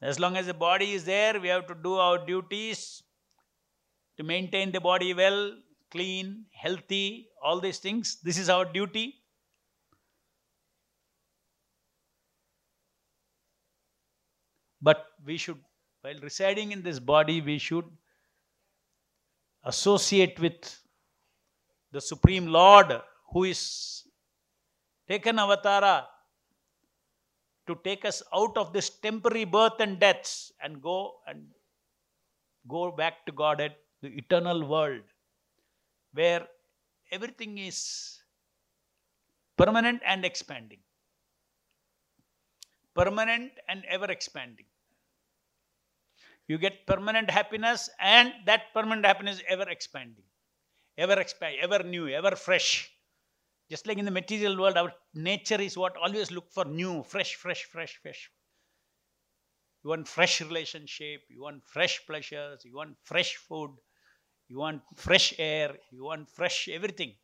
As 0.00 0.18
long 0.18 0.36
as 0.36 0.46
the 0.46 0.54
body 0.54 0.92
is 0.92 1.04
there, 1.04 1.40
we 1.40 1.48
have 1.48 1.66
to 1.68 1.74
do 1.74 1.94
our 1.94 2.24
duties 2.26 3.02
to 4.16 4.24
maintain 4.24 4.72
the 4.72 4.80
body 4.80 5.14
well, 5.14 5.52
clean, 5.90 6.46
healthy, 6.52 7.28
all 7.42 7.60
these 7.60 7.78
things. 7.78 8.18
This 8.22 8.36
is 8.36 8.48
our 8.48 8.64
duty. 8.64 9.14
But 14.80 15.06
we 15.24 15.36
should, 15.36 15.60
while 16.00 16.18
residing 16.20 16.72
in 16.72 16.82
this 16.82 16.98
body, 16.98 17.40
we 17.40 17.58
should 17.58 17.84
associate 19.64 20.40
with 20.40 20.80
the 21.92 22.00
Supreme 22.00 22.48
Lord 22.48 23.00
who 23.32 23.44
is 23.44 24.02
taken 25.08 25.36
avatara 25.36 26.06
to 27.66 27.78
take 27.84 28.04
us 28.04 28.22
out 28.34 28.56
of 28.56 28.72
this 28.72 28.90
temporary 28.90 29.44
birth 29.44 29.78
and 29.80 29.98
deaths 29.98 30.52
and 30.62 30.82
go 30.82 31.14
and 31.26 31.46
go 32.68 32.90
back 32.90 33.24
to 33.26 33.32
Godhead, 33.32 33.74
the 34.02 34.08
eternal 34.08 34.66
world, 34.66 35.02
where 36.12 36.46
everything 37.10 37.58
is 37.58 38.18
permanent 39.56 40.00
and 40.04 40.24
expanding. 40.24 40.78
Permanent 42.94 43.52
and 43.68 43.84
ever 43.88 44.06
expanding. 44.06 44.66
You 46.48 46.58
get 46.58 46.86
permanent 46.86 47.30
happiness, 47.30 47.88
and 47.98 48.32
that 48.44 48.74
permanent 48.74 49.06
happiness 49.06 49.40
ever 49.48 49.68
expanding, 49.70 50.24
ever 50.98 51.18
expand, 51.18 51.56
ever 51.62 51.82
new, 51.82 52.08
ever 52.08 52.36
fresh. 52.36 52.91
Just 53.72 53.86
like 53.86 53.96
in 53.96 54.04
the 54.04 54.10
material 54.10 54.58
world, 54.60 54.76
our 54.76 54.92
nature 55.14 55.58
is 55.58 55.78
what 55.78 55.96
always 55.96 56.30
look 56.30 56.52
for 56.52 56.66
new, 56.66 57.02
fresh, 57.04 57.36
fresh, 57.36 57.64
fresh, 57.64 57.98
fresh. 58.02 58.30
You 59.82 59.88
want 59.88 60.06
fresh 60.06 60.42
relationship, 60.42 61.22
you 61.30 61.40
want 61.40 61.64
fresh 61.64 62.04
pleasures, 62.06 62.66
you 62.66 62.76
want 62.76 62.98
fresh 63.02 63.36
food, 63.36 63.74
you 64.48 64.58
want 64.58 64.82
fresh 64.94 65.32
air, 65.38 65.74
you 65.90 66.04
want 66.04 66.28
fresh 66.28 66.68
everything. 66.68 67.14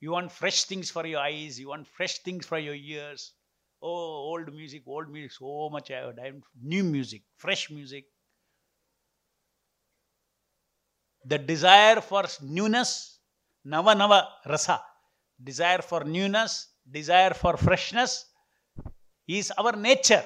You 0.00 0.12
want 0.12 0.32
fresh 0.32 0.64
things 0.64 0.90
for 0.90 1.04
your 1.06 1.20
eyes, 1.20 1.60
you 1.60 1.68
want 1.68 1.86
fresh 1.86 2.20
things 2.20 2.46
for 2.46 2.58
your 2.58 2.74
ears. 2.74 3.34
Oh, 3.82 4.30
old 4.30 4.54
music, 4.54 4.84
old 4.86 5.10
music, 5.10 5.32
so 5.32 5.68
much 5.70 5.90
I 5.90 5.96
have. 5.98 6.18
I 6.18 6.32
new 6.62 6.82
music, 6.82 7.24
fresh 7.36 7.68
music. 7.70 8.06
The 11.26 11.36
desire 11.36 12.00
for 12.00 12.24
newness, 12.40 13.17
nava 13.68 13.94
nava 13.94 14.26
rasa, 14.46 14.80
desire 15.42 15.82
for 15.82 16.04
newness, 16.04 16.68
desire 16.90 17.34
for 17.34 17.56
freshness 17.56 18.24
is 19.26 19.50
our 19.52 19.72
nature. 19.72 20.24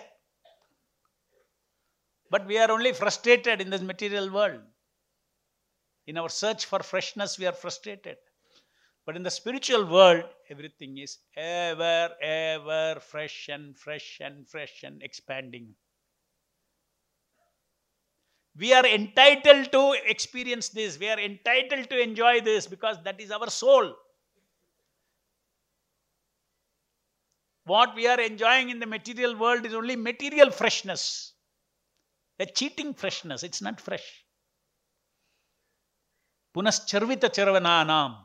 But 2.31 2.47
we 2.47 2.57
are 2.59 2.71
only 2.71 2.93
frustrated 2.93 3.61
in 3.61 3.69
this 3.69 3.83
material 3.83 4.31
world. 4.33 4.63
In 6.07 6.17
our 6.17 6.29
search 6.29 6.65
for 6.65 6.81
freshness, 6.81 7.39
we 7.39 7.47
are 7.47 7.53
frustrated. 7.53 8.17
But 9.05 9.17
in 9.17 9.23
the 9.23 9.31
spiritual 9.31 9.85
world, 9.87 10.25
everything 10.49 10.99
is 10.99 11.19
ever, 11.37 12.11
ever 12.23 13.01
fresh 13.01 13.49
and 13.49 13.77
fresh 13.77 14.19
and 14.21 14.49
fresh 14.49 14.85
and 14.85 15.03
expanding. 15.03 15.75
We 18.57 18.73
are 18.75 18.85
entitled 18.85 19.73
to 19.73 19.97
experience 20.07 20.69
this. 20.69 20.99
We 20.99 21.09
are 21.09 21.19
entitled 21.19 21.89
to 21.89 22.01
enjoy 22.01 22.41
this 22.41 22.67
because 22.67 22.99
that 23.05 23.21
is 23.21 23.31
our 23.31 23.49
soul. 23.49 23.95
What 27.65 27.95
we 27.95 28.07
are 28.07 28.21
enjoying 28.21 28.71
in 28.71 28.81
the 28.81 28.87
material 28.87 29.39
world 29.39 29.65
is 29.65 29.73
only 29.73 29.97
material 29.97 30.51
freshness, 30.51 31.33
a 32.39 32.47
cheating 32.47 32.93
freshness. 32.93 33.43
It's 33.43 33.63
not 33.63 33.81
fresh. 33.81 34.25
Punascharvita 36.55 37.31
charvananam. 37.33 38.17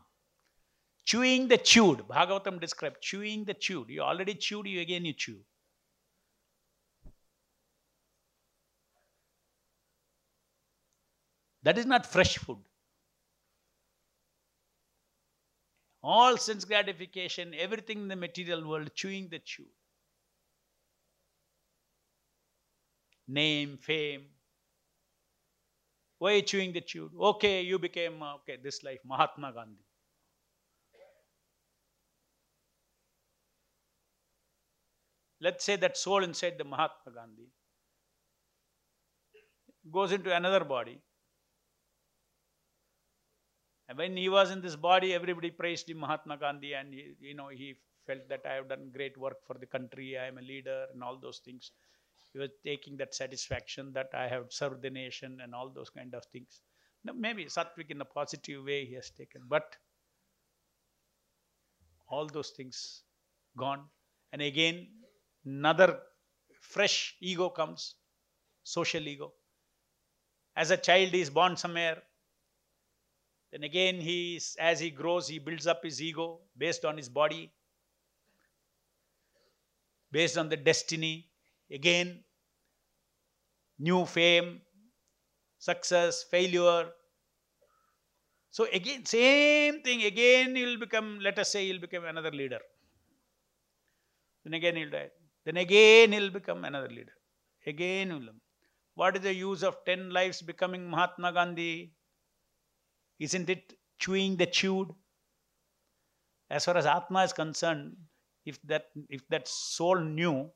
Chewing 1.06 1.48
the 1.48 1.58
chewed. 1.58 2.00
Bhagavatam 2.00 2.60
described 2.60 2.98
chewing 3.02 3.46
the 3.46 3.54
chewed. 3.54 3.90
You 3.90 4.02
already 4.02 4.36
chewed, 4.36 4.68
you 4.68 4.82
again 4.82 5.06
you 5.06 5.14
chew. 5.14 5.40
That 11.68 11.78
is 11.78 11.86
not 11.86 12.06
fresh 12.06 12.38
food. 12.38 12.60
All 16.02 16.38
sense 16.38 16.64
gratification, 16.64 17.54
everything 17.54 18.04
in 18.04 18.08
the 18.08 18.16
material 18.16 18.66
world, 18.66 18.92
chewing 18.96 19.28
the 19.28 19.40
chew. 19.40 19.66
Name, 23.28 23.76
fame. 23.82 24.28
Why 26.20 26.40
chewing 26.40 26.72
the 26.72 26.80
chew? 26.80 27.12
Okay, 27.20 27.64
you 27.64 27.78
became, 27.78 28.24
uh, 28.24 28.36
okay, 28.36 28.58
this 28.64 28.82
life, 28.82 29.00
Mahatma 29.04 29.52
Gandhi. 29.52 29.84
Let's 35.42 35.66
say 35.66 35.76
that 35.76 35.98
soul 35.98 36.24
inside 36.24 36.58
the 36.58 36.64
Mahatma 36.64 37.12
Gandhi 37.14 37.50
goes 39.92 40.14
into 40.14 40.34
another 40.34 40.64
body. 40.64 41.02
And 43.90 43.98
when 43.98 44.18
he 44.18 44.30
was 44.30 44.52
in 44.52 44.62
this 44.62 44.76
body, 44.76 45.14
everybody 45.14 45.50
praised 45.50 45.90
him, 45.90 46.00
Mahatma 46.00 46.38
Gandhi, 46.38 46.74
and 46.74 46.94
he, 46.94 47.14
you 47.20 47.34
know 47.36 47.48
he 47.48 47.76
felt 48.06 48.28
that 48.30 48.42
I 48.46 48.54
have 48.54 48.70
done 48.70 48.92
great 48.94 49.18
work 49.18 49.38
for 49.46 49.56
the 49.58 49.66
country. 49.66 50.18
I 50.18 50.28
am 50.28 50.38
a 50.38 50.42
leader, 50.42 50.88
and 50.94 51.04
all 51.04 51.18
those 51.18 51.40
things. 51.40 51.72
He 52.34 52.40
was 52.40 52.50
taking 52.66 52.98
that 52.98 53.16
satisfaction 53.16 53.94
that 53.94 54.10
I 54.14 54.28
have 54.28 54.46
served 54.50 54.82
the 54.82 54.90
nation 54.90 55.40
and 55.42 55.56
all 55.56 55.70
those 55.70 55.90
kind 55.90 56.14
of 56.14 56.26
things. 56.26 56.62
Now, 57.04 57.14
maybe 57.14 57.46
Satvik 57.46 57.90
in 57.90 58.02
a 58.02 58.06
positive 58.06 58.66
way 58.66 58.86
he 58.86 58.96
has 58.96 59.10
taken, 59.10 59.44
but 59.48 59.76
all 62.10 62.28
those 62.28 62.50
things 62.50 63.04
gone. 63.58 63.84
And 64.34 64.42
again, 64.42 64.88
another 65.46 66.00
fresh 66.60 67.16
ego 67.22 67.50
comes, 67.50 67.96
social 68.64 69.08
ego. 69.08 69.34
As 70.56 70.72
a 70.72 70.78
child, 70.78 71.10
he 71.10 71.22
is 71.22 71.30
born 71.30 71.56
somewhere. 71.56 72.02
Then 73.52 73.64
again, 73.64 74.02
he 74.02 74.42
as 74.60 74.80
he 74.80 74.90
grows, 74.90 75.28
he 75.28 75.40
builds 75.40 75.68
up 75.68 75.84
his 75.84 76.02
ego 76.02 76.40
based 76.58 76.84
on 76.86 76.98
his 76.98 77.10
body, 77.10 77.52
based 80.12 80.38
on 80.38 80.50
the 80.50 80.58
destiny. 80.58 81.30
Again, 81.72 82.24
new 83.80 84.06
fame, 84.06 84.62
success, 85.58 86.24
failure. 86.24 86.90
So 88.52 88.68
again, 88.72 89.06
same 89.06 89.82
thing. 89.82 90.04
Again, 90.04 90.56
he'll 90.56 90.80
become. 90.80 91.20
Let 91.22 91.40
us 91.40 91.52
say 91.52 91.68
he'll 91.68 91.80
become 91.80 92.06
another 92.06 92.32
leader. 92.32 92.60
Then 94.44 94.54
again 94.54 94.76
he'll 94.76 94.90
die. 94.90 95.10
Then 95.46 95.58
again 95.58 96.12
he'll 96.12 96.32
become 96.32 96.66
another 96.66 96.90
leader. 96.90 97.14
Again, 97.66 98.10
he'll. 98.12 98.30
What 98.96 99.16
is 99.16 99.22
the 99.22 99.34
use 99.34 99.64
of 99.64 99.84
ten 99.86 100.10
lives 100.10 100.42
becoming 100.42 100.90
Mahatma 100.90 101.32
Gandhi? 101.32 101.94
Isn't 103.20 103.50
it 103.50 103.74
chewing 104.00 104.36
the 104.38 104.46
chewed? 104.46 104.90
As 106.50 106.66
far 106.66 106.78
as 106.78 106.86
Atma 106.86 107.24
is 107.24 107.34
concerned, 107.34 107.96
if 108.46 108.62
that 108.64 108.86
if 109.10 109.28
that 109.30 109.48
soul 109.48 110.00
knew, 110.00 110.50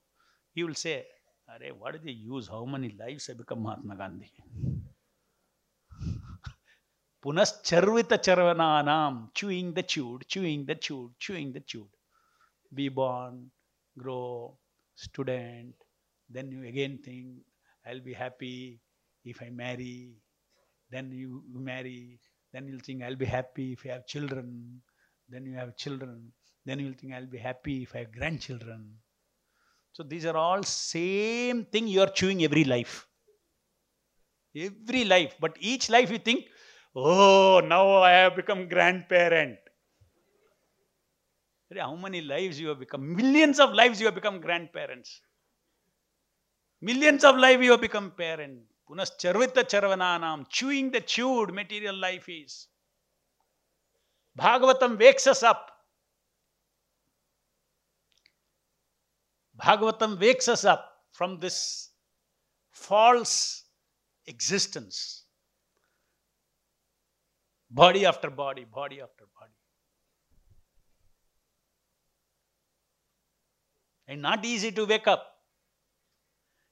he 0.53 0.63
will 0.63 0.75
say, 0.75 1.05
Are, 1.49 1.59
what 1.77 1.95
is 1.95 2.01
the 2.01 2.13
use? 2.13 2.47
How 2.47 2.65
many 2.65 2.95
lives 2.97 3.27
have 3.27 3.37
become 3.37 3.63
Mahatma 3.63 3.95
Gandhi? 3.97 4.31
Punascharvita 7.23 8.17
charvananam, 8.23 9.33
chewing 9.33 9.73
the 9.73 9.83
chewed, 9.83 10.25
chewing 10.27 10.65
the 10.65 10.75
chewed, 10.75 11.11
chewing 11.19 11.51
the 11.51 11.59
chewed. 11.59 11.89
Be 12.73 12.87
born, 12.89 13.51
grow, 13.97 14.57
student, 14.95 15.75
then 16.29 16.51
you 16.51 16.63
again 16.63 16.99
think, 17.03 17.43
I'll 17.85 17.99
be 17.99 18.13
happy 18.13 18.79
if 19.25 19.41
I 19.41 19.49
marry. 19.49 20.13
Then 20.89 21.11
you 21.11 21.43
marry, 21.53 22.19
then 22.53 22.67
you'll 22.67 22.79
think, 22.79 23.03
I'll 23.03 23.15
be 23.15 23.25
happy 23.25 23.73
if 23.73 23.85
I 23.85 23.93
have 23.93 24.05
children. 24.07 24.81
Then 25.29 25.45
you 25.45 25.55
have 25.55 25.75
children. 25.77 26.31
Then 26.65 26.79
you'll 26.79 26.93
think, 26.93 27.13
I'll 27.13 27.25
be 27.25 27.37
happy 27.37 27.83
if 27.83 27.95
I 27.95 27.99
have 27.99 28.11
grandchildren. 28.11 28.97
So 29.93 30.03
these 30.03 30.25
are 30.25 30.37
all 30.37 30.63
same 30.63 31.65
thing 31.65 31.87
you 31.87 32.01
are 32.01 32.09
chewing 32.09 32.43
every 32.43 32.63
life. 32.63 33.07
Every 34.55 35.05
life. 35.05 35.35
But 35.39 35.55
each 35.59 35.89
life 35.89 36.11
you 36.11 36.17
think, 36.17 36.45
oh, 36.95 37.61
now 37.63 38.01
I 38.01 38.11
have 38.11 38.35
become 38.35 38.67
grandparent. 38.67 39.57
How 41.77 41.95
many 41.95 42.19
lives 42.19 42.59
you 42.59 42.67
have 42.67 42.79
become? 42.79 43.15
Millions 43.15 43.59
of 43.59 43.73
lives 43.73 44.01
you 44.01 44.07
have 44.07 44.15
become 44.15 44.41
grandparents. 44.41 45.21
Millions 46.81 47.23
of 47.23 47.37
lives 47.37 47.63
you 47.63 47.71
have 47.71 47.81
become 47.81 48.11
parent. 48.11 48.59
Punascharvita 48.91 49.63
charvananam. 49.63 50.45
Chewing 50.49 50.91
the 50.91 50.99
chewed 51.01 51.53
material 51.53 51.95
life 51.95 52.27
is. 52.27 52.67
Bhagavatam 54.37 54.99
wakes 54.99 55.27
us 55.27 55.43
up. 55.43 55.71
Bhagavatam 59.61 60.19
wakes 60.19 60.47
us 60.49 60.65
up 60.65 60.91
from 61.11 61.39
this 61.39 61.89
false 62.71 63.63
existence. 64.25 65.25
Body 67.69 68.05
after 68.05 68.29
body, 68.29 68.65
body 68.65 68.99
after 69.01 69.25
body. 69.39 69.53
And 74.07 74.21
not 74.21 74.43
easy 74.43 74.71
to 74.73 74.85
wake 74.85 75.07
up. 75.07 75.25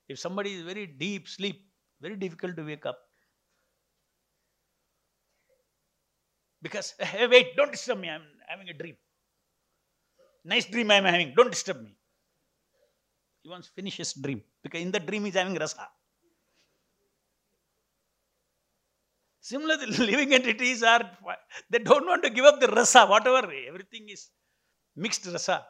If 0.09 0.19
somebody 0.19 0.55
is 0.55 0.63
very 0.63 0.87
deep 0.87 1.29
sleep, 1.29 1.68
very 2.01 2.15
difficult 2.15 2.55
to 2.55 2.63
wake 2.63 2.85
up. 2.85 2.99
Because, 6.61 6.93
hey, 6.99 7.27
wait, 7.27 7.55
don't 7.55 7.71
disturb 7.71 7.99
me, 7.99 8.09
I'm 8.09 8.23
having 8.47 8.69
a 8.69 8.73
dream. 8.73 8.97
Nice 10.43 10.65
dream 10.65 10.89
I'm 10.91 11.05
having, 11.05 11.33
don't 11.35 11.51
disturb 11.51 11.81
me. 11.81 11.95
He 13.43 13.49
wants 13.49 13.67
to 13.67 13.73
finish 13.73 13.97
his 13.97 14.13
dream 14.13 14.41
because 14.63 14.81
in 14.81 14.91
the 14.91 14.99
dream 14.99 15.25
he's 15.25 15.35
having 15.35 15.55
rasa. 15.55 15.87
Similarly, 19.41 19.85
living 20.11 20.33
entities 20.33 20.83
are, 20.83 21.17
they 21.69 21.79
don't 21.79 22.05
want 22.05 22.23
to 22.23 22.29
give 22.29 22.45
up 22.45 22.59
the 22.59 22.67
rasa, 22.67 23.05
whatever, 23.05 23.51
everything 23.67 24.09
is 24.09 24.29
mixed 24.95 25.25
rasa. 25.25 25.65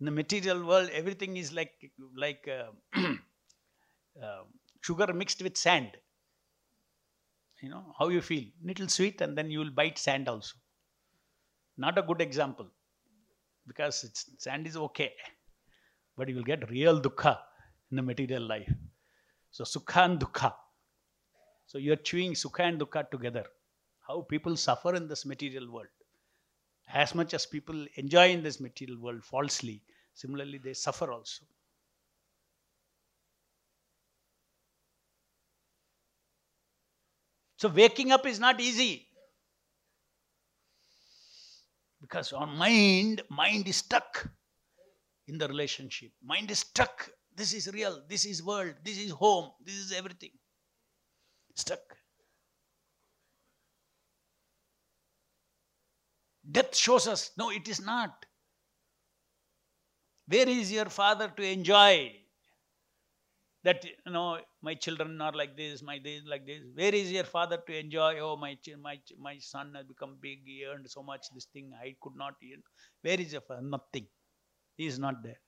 In 0.00 0.06
the 0.06 0.10
material 0.10 0.66
world, 0.66 0.90
everything 0.92 1.36
is 1.36 1.52
like, 1.52 1.72
like 2.16 2.48
uh, 2.48 2.98
uh, 4.22 4.42
sugar 4.82 5.12
mixed 5.12 5.42
with 5.42 5.56
sand. 5.56 5.90
You 7.62 7.70
know, 7.70 7.94
how 7.98 8.08
you 8.08 8.20
feel? 8.20 8.44
Little 8.62 8.88
sweet 8.88 9.20
and 9.20 9.38
then 9.38 9.50
you 9.50 9.60
will 9.60 9.70
bite 9.70 9.96
sand 9.96 10.28
also. 10.28 10.56
Not 11.78 11.96
a 11.96 12.02
good 12.02 12.20
example 12.20 12.68
because 13.66 14.28
sand 14.38 14.66
is 14.66 14.76
okay 14.76 15.12
but 16.16 16.28
you 16.28 16.34
will 16.34 16.42
get 16.42 16.68
real 16.70 17.00
dukkha 17.00 17.38
in 17.90 17.96
the 17.96 18.02
material 18.02 18.42
life. 18.42 18.72
So 19.50 19.64
sukha 19.64 20.04
and 20.04 20.18
dukkha. 20.18 20.52
So 21.66 21.78
you 21.78 21.92
are 21.92 22.02
chewing 22.10 22.32
sukha 22.32 22.60
and 22.60 22.80
dukkha 22.80 23.10
together. 23.10 23.44
How 24.06 24.22
people 24.22 24.56
suffer 24.56 24.94
in 24.94 25.08
this 25.08 25.24
material 25.24 25.70
world. 25.70 25.86
As 26.92 27.14
much 27.14 27.32
as 27.32 27.46
people 27.46 27.86
enjoy 27.94 28.30
in 28.30 28.42
this 28.42 28.60
material 28.60 29.00
world 29.00 29.24
falsely, 29.24 29.82
similarly 30.14 30.58
they 30.58 30.74
suffer 30.74 31.10
also. 31.12 31.44
So 37.62 37.68
waking 37.68 38.10
up 38.10 38.26
is 38.26 38.40
not 38.40 38.60
easy. 38.60 39.06
Because 42.00 42.32
on 42.32 42.56
mind, 42.56 43.22
mind 43.30 43.68
is 43.68 43.76
stuck 43.76 44.28
in 45.28 45.38
the 45.38 45.46
relationship. 45.46 46.10
Mind 46.24 46.50
is 46.50 46.58
stuck. 46.58 47.08
This 47.36 47.54
is 47.54 47.70
real. 47.72 48.02
This 48.08 48.24
is 48.24 48.42
world. 48.42 48.74
This 48.82 48.98
is 48.98 49.12
home. 49.12 49.52
This 49.64 49.76
is 49.76 49.92
everything. 49.92 50.30
Stuck. 51.54 51.78
Death 56.50 56.74
shows 56.74 57.06
us 57.06 57.30
no, 57.38 57.50
it 57.50 57.68
is 57.68 57.80
not. 57.80 58.26
Where 60.26 60.48
is 60.48 60.72
your 60.72 60.86
father 60.86 61.32
to 61.36 61.44
enjoy 61.44 62.21
that 63.64 63.84
you 63.84 64.12
know 64.12 64.38
my 64.60 64.74
children 64.74 65.20
are 65.20 65.32
like 65.32 65.56
this, 65.56 65.82
my 65.82 65.98
this 66.02 66.22
like 66.26 66.46
this? 66.46 66.62
Where 66.74 66.94
is 66.94 67.12
your 67.12 67.24
father 67.24 67.58
to 67.66 67.78
enjoy? 67.78 68.18
Oh, 68.20 68.36
my 68.36 68.58
my 68.80 68.98
my 69.18 69.38
son 69.38 69.72
has 69.76 69.86
become 69.86 70.16
big. 70.20 70.40
He 70.44 70.64
earned 70.64 70.90
so 70.90 71.02
much. 71.02 71.26
This 71.34 71.46
thing 71.52 71.72
I 71.80 71.94
could 72.00 72.16
not 72.16 72.34
earn. 72.42 72.62
Where 73.02 73.20
is 73.20 73.32
your 73.32 73.42
father? 73.42 73.62
Nothing. 73.62 74.06
He 74.76 74.86
is 74.86 74.98
not 74.98 75.22
there. 75.22 75.40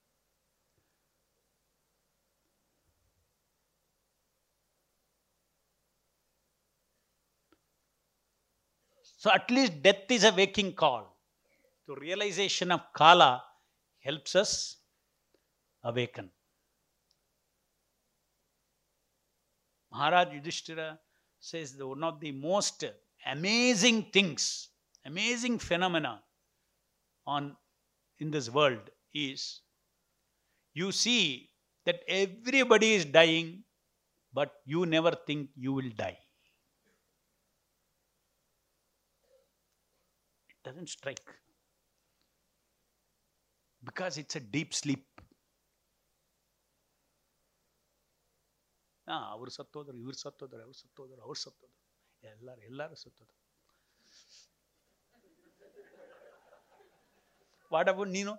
So 9.16 9.30
at 9.30 9.50
least 9.50 9.82
death 9.82 10.10
is 10.10 10.24
a 10.24 10.32
waking 10.32 10.74
call. 10.74 11.16
The 11.88 11.94
realization 11.94 12.70
of 12.70 12.80
Kala 12.94 13.42
helps 14.00 14.34
us 14.36 14.76
awaken. 15.82 16.30
Maharaj 19.94 20.34
Yudhishthira 20.34 20.98
says 21.38 21.76
that 21.76 21.86
one 21.86 22.02
of 22.02 22.18
the 22.18 22.32
most 22.32 22.84
amazing 23.26 24.02
things, 24.12 24.70
amazing 25.06 25.58
phenomena 25.58 26.20
on 27.26 27.56
in 28.18 28.30
this 28.30 28.50
world 28.50 28.90
is 29.14 29.60
you 30.74 30.90
see 30.90 31.48
that 31.86 32.00
everybody 32.08 32.94
is 32.94 33.04
dying, 33.04 33.62
but 34.32 34.52
you 34.64 34.84
never 34.84 35.12
think 35.12 35.50
you 35.54 35.72
will 35.72 35.90
die. 35.96 36.18
It 40.48 40.68
doesn't 40.68 40.88
strike 40.88 41.20
because 43.84 44.18
it's 44.18 44.34
a 44.34 44.40
deep 44.40 44.74
sleep. 44.74 45.13
ಹಾಂ 49.08 49.22
ಅವ್ರು 49.30 49.50
ಸತ್ತೋದ್ರು, 49.50 49.98
ಇವ್ರು 49.98 50.16
ಸತ್ತೋದ್ರು, 50.16 50.62
ಅವ್ರು 50.62 50.72
ಸತ್ತೋದ್ರು 50.72 51.22
ಅವ್ರು 51.22 51.40
ಸತ್ತೋದ್ರು. 51.40 51.80
ಎಲ್ಲರೂ 52.22 52.62
ಎಲ್ಲರೂ 52.62 52.94
ಸತ್ತೋದ್ರು. 52.94 53.36
ವಾಡಬು 57.72 58.04
ನೀನು? 58.04 58.34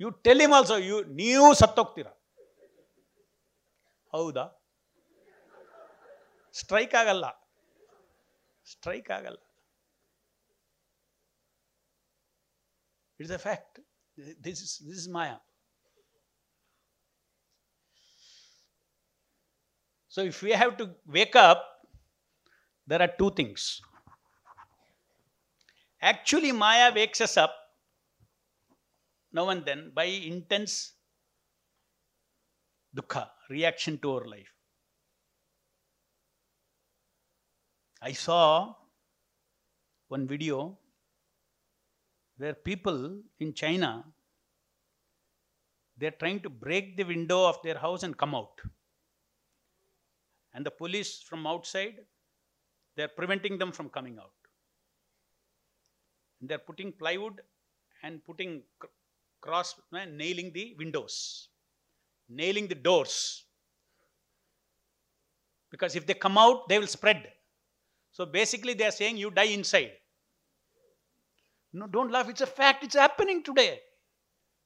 you 0.00 0.10
tell 0.10 0.52
also 0.52 0.76
you 0.76 1.04
ನೀವು 1.04 1.54
ಸತ್ತೋಗ್ತೀರ? 1.54 2.08
ಹೌದಾ? 4.12 4.44
ಸ್ಟ್ರೈಕ್ 6.52 6.94
ಆಗಲ್ಲ. 6.94 7.26
ಸ್ಟ್ರೈಕ್ 8.66 9.10
ಆಗಲ್ಲ. 9.10 9.38
It's 13.20 13.32
a 13.32 13.36
fact 13.36 13.80
this 14.44 14.62
is 14.62 14.86
this 14.86 14.98
is 14.98 15.08
maya 15.08 15.49
So 20.10 20.22
if 20.22 20.42
we 20.42 20.50
have 20.50 20.76
to 20.78 20.90
wake 21.06 21.36
up, 21.36 21.64
there 22.84 23.00
are 23.00 23.12
two 23.16 23.30
things. 23.30 23.80
Actually, 26.02 26.50
Maya 26.50 26.92
wakes 26.92 27.20
us 27.20 27.36
up 27.36 27.54
now 29.32 29.48
and 29.50 29.64
then 29.64 29.92
by 29.94 30.04
intense 30.04 30.94
dukkha, 32.96 33.28
reaction 33.48 33.98
to 33.98 34.14
our 34.14 34.26
life. 34.26 34.52
I 38.02 38.10
saw 38.10 38.74
one 40.08 40.26
video 40.26 40.76
where 42.38 42.54
people 42.54 43.20
in 43.38 43.54
China 43.54 44.04
they're 45.98 46.18
trying 46.18 46.40
to 46.40 46.48
break 46.48 46.96
the 46.96 47.04
window 47.04 47.46
of 47.46 47.62
their 47.62 47.78
house 47.78 48.02
and 48.02 48.16
come 48.16 48.34
out. 48.34 48.58
And 50.54 50.66
the 50.66 50.70
police 50.70 51.22
from 51.22 51.46
outside 51.46 52.00
they're 52.96 53.08
preventing 53.08 53.58
them 53.58 53.72
from 53.72 53.88
coming 53.88 54.18
out. 54.18 54.32
And 56.40 56.48
they're 56.48 56.58
putting 56.58 56.92
plywood 56.92 57.40
and 58.02 58.24
putting 58.24 58.62
cr- 58.78 58.86
cross 59.40 59.74
uh, 59.94 60.04
nailing 60.04 60.52
the 60.52 60.74
windows, 60.78 61.48
nailing 62.28 62.66
the 62.66 62.74
doors. 62.74 63.44
Because 65.70 65.96
if 65.96 66.06
they 66.06 66.14
come 66.14 66.36
out, 66.36 66.68
they 66.68 66.78
will 66.78 66.86
spread. 66.86 67.26
So 68.12 68.26
basically, 68.26 68.74
they 68.74 68.84
are 68.84 68.90
saying 68.90 69.16
you 69.16 69.30
die 69.30 69.44
inside. 69.44 69.92
No, 71.72 71.86
don't 71.86 72.10
laugh. 72.10 72.28
It's 72.28 72.40
a 72.40 72.46
fact. 72.46 72.82
It's 72.82 72.96
happening 72.96 73.42
today. 73.42 73.78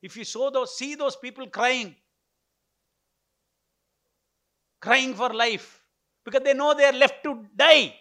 If 0.02 0.16
you 0.16 0.24
saw 0.24 0.50
those, 0.50 0.76
see 0.76 0.94
those 0.94 1.16
people 1.16 1.46
crying, 1.46 1.94
crying 4.84 5.14
for 5.20 5.30
life, 5.32 5.68
because 6.24 6.42
they 6.46 6.54
know 6.54 6.74
they 6.74 6.84
are 6.84 6.98
left 7.04 7.22
to 7.24 7.32
die. 7.56 7.94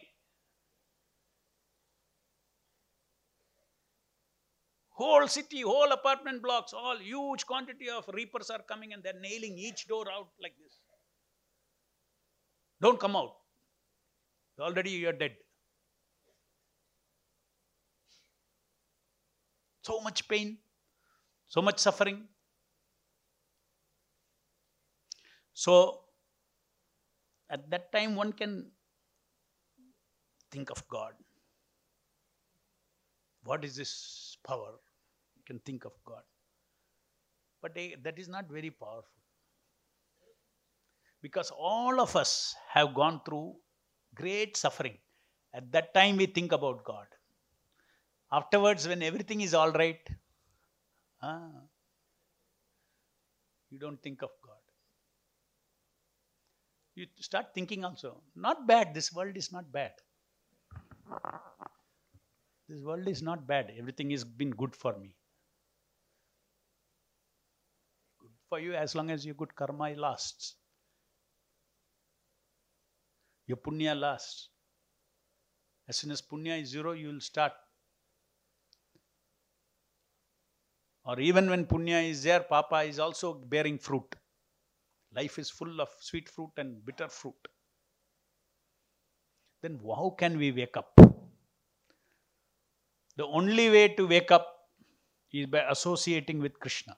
Whole 4.96 5.28
city, 5.28 5.62
whole 5.62 5.92
apartment 5.92 6.44
blocks, 6.44 6.72
all 6.72 6.98
huge 6.98 7.46
quantity 7.48 7.90
of 7.90 8.08
reapers 8.14 8.50
are 8.50 8.62
coming 8.72 8.94
and 8.94 9.02
they're 9.02 9.20
nailing 9.20 9.58
each 9.58 9.88
door 9.88 10.06
out 10.16 10.28
like 10.42 10.54
this. 10.64 10.78
Don't 12.80 13.00
come 13.00 13.16
out. 13.16 13.34
Already 14.60 14.92
you're 14.92 15.14
dead. 15.14 15.36
So 19.82 20.00
much 20.02 20.28
pain, 20.28 20.58
so 21.48 21.62
much 21.62 21.80
suffering. 21.80 22.28
So, 25.54 26.03
at 27.54 27.70
that 27.70 27.92
time, 27.92 28.16
one 28.16 28.34
can 28.34 28.66
think 30.52 30.72
of 30.72 30.88
God. 30.88 31.14
What 33.44 33.64
is 33.64 33.76
this 33.76 34.38
power? 34.48 34.72
You 35.36 35.44
can 35.46 35.60
think 35.60 35.86
of 35.86 35.92
God. 36.04 36.24
But 37.62 37.74
eh, 37.76 37.92
that 38.04 38.18
is 38.18 38.28
not 38.28 38.50
very 38.50 38.72
powerful. 38.72 39.22
Because 41.22 41.52
all 41.52 42.02
of 42.02 42.16
us 42.16 42.56
have 42.70 42.94
gone 42.94 43.22
through 43.26 43.56
great 44.16 44.58
suffering. 44.58 44.98
At 45.54 45.72
that 45.72 45.94
time, 45.94 46.18
we 46.18 46.26
think 46.26 46.52
about 46.52 46.84
God. 46.84 47.06
Afterwards, 48.32 48.88
when 48.88 49.04
everything 49.04 49.42
is 49.42 49.54
all 49.54 49.72
right, 49.72 50.00
ah, 51.22 51.50
you 53.70 53.78
don't 53.78 54.02
think 54.02 54.24
of. 54.24 54.30
You 56.96 57.08
start 57.20 57.54
thinking 57.56 57.84
also, 57.84 58.22
not 58.36 58.68
bad, 58.68 58.94
this 58.94 59.12
world 59.12 59.36
is 59.36 59.52
not 59.52 59.72
bad. 59.72 59.94
This 62.70 62.82
world 62.84 63.08
is 63.08 63.22
not 63.22 63.48
bad. 63.48 63.72
Everything 63.78 64.12
has 64.12 64.24
been 64.24 64.52
good 64.52 64.76
for 64.76 64.98
me. 64.98 65.16
Good 68.20 68.32
for 68.48 68.60
you 68.60 68.74
as 68.74 68.94
long 68.96 69.10
as 69.10 69.26
your 69.26 69.36
good 69.36 69.56
karma 69.56 69.90
lasts. 69.96 70.56
Your 73.48 73.58
punya 73.58 74.00
lasts. 74.00 74.50
As 75.88 75.98
soon 75.98 76.12
as 76.12 76.22
punya 76.22 76.62
is 76.62 76.70
zero, 76.70 76.94
you 76.94 77.08
will 77.10 77.20
start. 77.20 77.54
Or 81.06 81.20
even 81.20 81.50
when 81.50 81.66
punya 81.66 82.08
is 82.10 82.24
there, 82.24 82.40
papa 82.40 82.84
is 82.84 83.00
also 83.00 83.34
bearing 83.34 83.78
fruit. 83.78 84.16
Life 85.16 85.38
is 85.40 85.50
full 85.50 85.80
of 85.80 85.90
sweet 86.00 86.30
fruit 86.30 86.52
and 86.58 86.84
bitter 86.86 87.08
fruit. 87.08 87.36
Then 89.62 89.80
how 89.84 90.16
can 90.18 90.38
we 90.38 90.52
wake 90.52 90.76
up? 90.76 90.92
The 93.16 93.26
only 93.26 93.70
way 93.70 93.90
to 93.90 94.08
wake 94.08 94.32
up 94.32 94.48
is 95.32 95.46
by 95.46 95.66
associating 95.70 96.40
with 96.40 96.60
Krishna. 96.60 96.98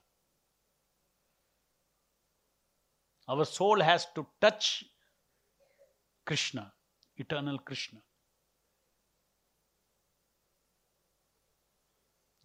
Our 3.28 3.44
soul 3.44 3.80
has 3.80 4.06
to 4.14 4.26
touch 4.40 4.84
Krishna, 6.24 6.72
eternal 7.16 7.58
Krishna. 7.58 8.00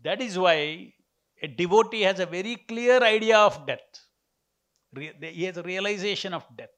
That 0.04 0.22
is 0.22 0.38
why 0.38 0.94
a 1.42 1.48
devotee 1.48 2.02
has 2.02 2.20
a 2.20 2.26
very 2.26 2.56
clear 2.56 3.02
idea 3.04 3.38
of 3.38 3.66
death. 3.68 4.11
He 4.98 5.44
has 5.46 5.58
a 5.58 5.64
realization 5.64 6.34
of 6.34 6.46
death. 6.56 6.70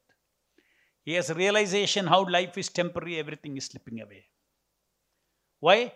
He 1.04 1.14
has 1.14 1.30
a 1.30 1.34
realization 1.34 2.06
how 2.06 2.28
life 2.28 2.56
is 2.56 2.68
temporary, 2.68 3.18
everything 3.18 3.56
is 3.56 3.66
slipping 3.66 4.00
away. 4.00 4.24
Why? 5.60 5.92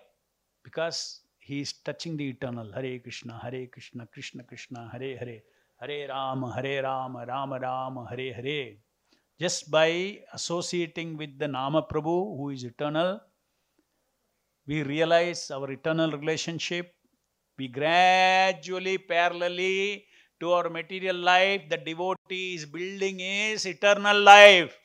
Because 0.64 1.20
he 1.38 1.60
is 1.60 1.72
touching 1.72 2.16
the 2.16 2.28
eternal. 2.28 2.72
Hare 2.72 2.98
Krishna, 2.98 3.38
Hare 3.42 3.66
Krishna, 3.68 4.06
Krishna 4.12 4.42
Krishna, 4.42 4.90
Hare 4.92 5.16
Hare, 5.16 5.40
Hare 5.80 6.08
Rama, 6.08 6.52
Hare 6.54 6.82
Rama, 6.82 7.24
Rama 7.26 7.58
Rama, 7.58 8.06
Hare 8.10 8.34
Hare. 8.34 8.76
Just 9.40 9.70
by 9.70 10.20
associating 10.32 11.16
with 11.16 11.38
the 11.38 11.46
Nama 11.46 11.82
Prabhu, 11.82 12.36
who 12.36 12.50
is 12.50 12.64
eternal, 12.64 13.20
we 14.66 14.82
realize 14.82 15.50
our 15.50 15.70
eternal 15.70 16.10
relationship. 16.10 16.92
We 17.56 17.68
gradually, 17.68 18.98
parallelly 18.98 20.04
to 20.40 20.52
our 20.52 20.68
material 20.68 21.16
life, 21.16 21.68
the 21.68 21.76
devotee 21.76 22.54
is 22.54 22.64
building 22.66 23.18
his 23.18 23.66
eternal 23.66 24.20
life, 24.20 24.78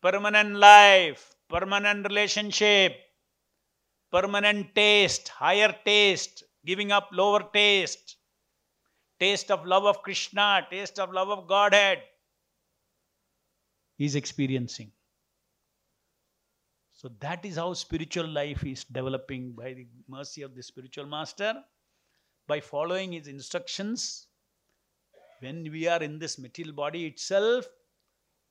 permanent 0.00 0.56
life, 0.56 1.34
permanent 1.48 2.06
relationship, 2.06 2.94
permanent 4.10 4.74
taste, 4.74 5.28
higher 5.28 5.74
taste, 5.84 6.44
giving 6.64 6.92
up 6.92 7.08
lower 7.12 7.42
taste, 7.52 8.16
taste 9.18 9.50
of 9.50 9.64
love 9.64 9.84
of 9.84 10.02
Krishna, 10.02 10.66
taste 10.70 10.98
of 10.98 11.12
love 11.12 11.30
of 11.30 11.46
Godhead. 11.46 12.02
He 13.96 14.04
is 14.04 14.16
experiencing. 14.16 14.90
So 16.92 17.10
that 17.20 17.44
is 17.44 17.56
how 17.56 17.72
spiritual 17.74 18.28
life 18.28 18.64
is 18.64 18.84
developing 18.84 19.52
by 19.52 19.74
the 19.74 19.86
mercy 20.08 20.42
of 20.42 20.54
the 20.54 20.62
spiritual 20.62 21.06
master, 21.06 21.54
by 22.46 22.60
following 22.60 23.12
his 23.12 23.26
instructions. 23.26 24.28
When 25.42 25.68
we 25.72 25.88
are 25.88 26.00
in 26.00 26.20
this 26.20 26.38
material 26.38 26.72
body 26.72 27.04
itself, 27.04 27.66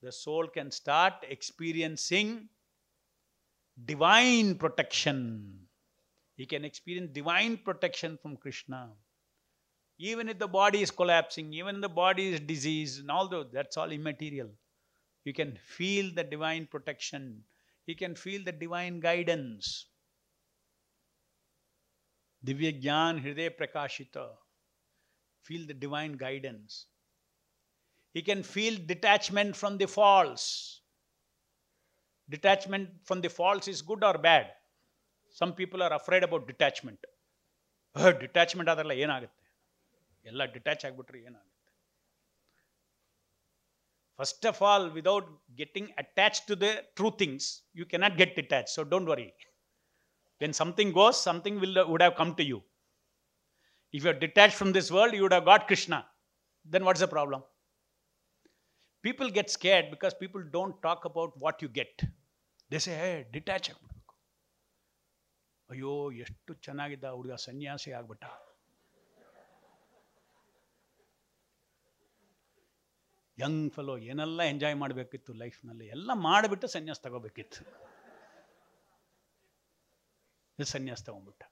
the 0.02 0.12
soul 0.12 0.48
can 0.48 0.72
start 0.72 1.14
experiencing 1.30 2.50
divine 3.86 4.56
protection. 4.56 5.68
He 6.36 6.46
can 6.46 6.66
experience 6.66 7.12
divine 7.14 7.60
protection 7.64 8.18
from 8.22 8.36
Krishna. 8.36 8.90
Even 10.00 10.28
if 10.28 10.38
the 10.38 10.50
body 10.50 10.82
is 10.82 10.92
collapsing, 10.92 11.54
even 11.54 11.76
if 11.76 11.82
the 11.82 11.90
body 11.90 12.34
is 12.34 12.42
diseased, 12.42 13.00
and 13.00 13.10
all 13.10 13.30
those, 13.30 13.46
that's 13.54 13.78
all 13.78 13.90
immaterial. 13.90 14.50
You 15.24 15.34
can 15.34 15.58
feel 15.64 16.14
the 16.14 16.26
divine 16.26 16.68
protection. 16.70 17.44
He 17.86 17.96
can 17.96 18.16
feel 18.16 18.44
the 18.44 18.52
divine 18.52 19.00
guidance. 19.00 19.86
Divya 22.46 22.84
Gyan 22.84 23.24
Hriday 23.24 23.52
Prakashita 23.58 24.28
Feel 25.47 25.67
the 25.67 25.75
divine 25.75 26.15
guidance. 26.17 26.87
He 28.15 28.23
can 28.23 28.43
feel 28.43 28.77
detachment 28.93 29.55
from 29.55 29.79
the 29.79 29.87
false. 29.87 30.47
Detachment 32.29 32.89
from 33.05 33.21
the 33.21 33.31
false 33.31 33.69
is 33.69 33.83
good 33.83 34.03
or 34.03 34.17
bad? 34.19 34.47
Some 35.37 35.53
people 35.53 35.83
are 35.83 35.93
afraid 35.93 36.25
about 36.25 36.47
detachment. 36.47 37.01
Detachment 38.23 38.71
ಆದ್ರಲ್ಲ 38.71 38.95
ಏನಾಗುತ್ತೆ 39.05 39.43
ಎಲ್ಲ 40.25 40.45
detach 40.55 40.83
ಆಗಿಬಿಟ್ರೆ 40.87 41.19
ಏನಾಗುತ್ತೆ 41.29 41.53
first 44.19 44.47
of 44.51 44.61
all 44.71 44.87
without 44.99 45.29
getting 45.61 45.91
attach 46.03 46.41
to 46.49 46.55
the 46.65 46.69
true 46.99 47.11
things 47.23 47.49
you 47.81 47.87
cannot 47.93 48.17
get 48.21 48.35
detach 48.41 48.69
so 48.77 48.83
don't 48.93 49.09
worry 49.13 49.29
when 50.41 50.57
something 50.63 50.93
goes 51.01 51.21
something 51.29 51.59
will 51.65 51.79
would 51.93 52.05
have 52.05 52.17
come 52.23 52.33
to 52.41 52.47
you 52.53 52.59
If 53.94 54.04
you 54.04 54.10
are 54.10 54.20
detached 54.26 54.56
from 54.56 54.72
this 54.72 54.90
world, 54.90 55.14
you 55.14 55.24
would 55.24 55.34
have 55.34 55.46
got 55.46 55.68
Krishna. 55.68 56.06
Then 56.66 56.86
what's 56.86 57.02
the 57.02 57.08
problem? 57.08 57.44
People 59.04 59.30
get 59.30 59.50
scared 59.50 59.88
because 59.90 60.14
people 60.14 60.42
don't 60.52 60.76
talk 60.82 61.06
about 61.06 61.38
what 61.38 61.62
you 61.62 61.70
get. 61.70 61.94
They 62.72 62.80
say, 62.80 62.96
hey, 63.04 63.16
detach 63.36 63.66
ಆಗ್ಬಿಡ್ಬೇಕು 63.72 64.14
ಅಯ್ಯೋ 65.70 65.94
ಎಷ್ಟು 66.24 66.52
ಚೆನ್ನಾಗಿದ್ದ 66.66 67.10
ಹುಡುಗ 67.18 67.36
ಸನ್ಯಾಸಿ 67.46 67.92
ಆಗ್ಬಿಟ್ಟ 68.00 68.24
Young 73.38 73.68
ಫಲೋ 73.76 73.94
ಏನೆಲ್ಲ 74.12 74.42
enjoy 74.54 74.76
ಮಾಡಬೇಕಿತ್ತು 74.84 75.34
ಲೈಫ್ನಲ್ಲಿ 75.44 75.88
ಎಲ್ಲ 75.96 76.12
ಮಾಡಿಬಿಟ್ಟು 76.28 76.70
ಸನ್ಯಾಸ 76.76 77.02
ತಗೋಬೇಕಿತ್ತು 77.06 77.64
ಸನ್ಯಾಸ 80.60 81.02
ತಗೊಂಡ್ಬಿಟ್ಟ 81.10 81.44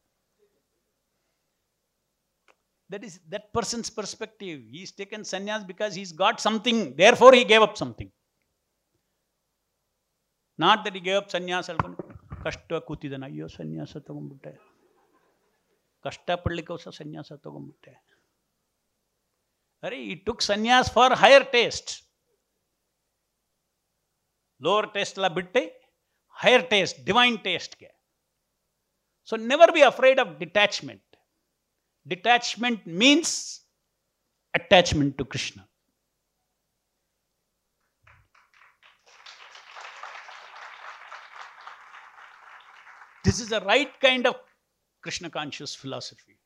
that 2.91 3.05
is 3.05 3.15
that 3.33 3.45
person's 3.53 3.91
perspective 3.91 4.59
he's 4.75 4.93
taken 4.93 5.21
sannyas 5.25 5.63
because 5.67 5.95
he's 5.95 6.13
got 6.15 6.37
something 6.41 6.79
therefore 6.97 7.33
he 7.35 7.45
gave 7.45 7.63
up 7.63 7.77
something 7.77 8.11
not 10.59 10.85
that 10.85 10.95
he 10.95 11.03
gave 11.09 11.19
up 11.23 11.29
sannyas 11.35 11.69
ಹೇಳ್ಕೊಂಡು 11.71 12.03
ಕಷ್ಟ 12.45 12.79
ಕೂತಿದ್ದಾನೆ 12.89 13.27
ಅಯ್ಯೋ 13.29 13.47
ಸನ್ಯಾಸ 13.59 13.93
ತಗೊಂಡ್ಬಿಟ್ಟೆ 14.09 14.53
ಕಷ್ಟಪಡ್ಲಿಕ್ಕೋಸ್ಕರ 16.05 16.93
ಸನ್ಯಾಸ 17.01 17.31
ತಗೊಂಡ್ಬಿಟ್ಟೆ 17.47 17.93
ಅರೆ 19.83 19.99
ಈ 20.11 20.15
took 20.27 20.43
ಸನ್ಯಾಸ್ 20.51 20.89
for 20.97 21.15
higher 21.23 21.47
taste 21.57 21.91
lower 24.61 24.89
taste 24.97 25.17
ಎಲ್ಲ 25.19 25.29
ಬಿಟ್ಟು 25.39 25.63
higher 26.37 26.67
taste 26.75 26.99
divine 27.09 27.39
ಟೇಸ್ಟ್ಗೆ 27.49 27.91
so 29.29 29.37
never 29.53 29.73
be 29.77 29.83
afraid 29.91 30.21
of 30.25 30.31
detachment 30.43 31.08
detachment 32.10 32.86
means 32.86 33.62
attachment 34.54 35.18
to 35.18 35.26
Krishna. 35.26 35.66
This 43.24 43.40
is 43.40 43.50
the 43.50 43.62
right 43.62 43.92
kind 44.00 44.26
of 44.26 44.36
Krishna 45.02 45.30
conscious 45.30 45.76
philosophy. 45.76 46.38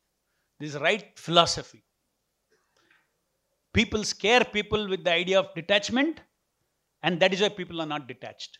This 0.60 0.76
is 0.76 0.82
right 0.82 1.18
philosophy. 1.18 1.84
People 3.74 4.04
scare 4.04 4.44
people 4.44 4.88
with 4.88 5.04
the 5.04 5.12
idea 5.12 5.40
of 5.40 5.54
detachment, 5.56 6.20
and 7.02 7.20
that 7.20 7.34
is 7.34 7.42
why 7.42 7.50
people 7.50 7.82
are 7.82 7.88
not 7.88 8.08
detached. 8.08 8.60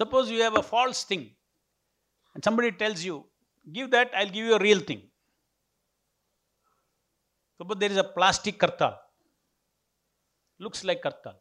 Suppose 0.00 0.30
you 0.30 0.40
have 0.40 0.56
a 0.56 0.62
false 0.62 1.04
thing 1.04 1.24
and 2.34 2.42
somebody 2.42 2.72
tells 2.72 3.04
you, 3.04 3.16
give 3.70 3.90
that, 3.90 4.10
I'll 4.16 4.32
give 4.36 4.46
you 4.46 4.54
a 4.54 4.58
real 4.58 4.80
thing. 4.80 5.02
Suppose 7.58 7.76
there 7.80 7.90
is 7.90 7.98
a 7.98 8.04
plastic 8.04 8.58
kartal, 8.58 8.94
looks 10.58 10.84
like 10.84 11.02
kartal. 11.02 11.34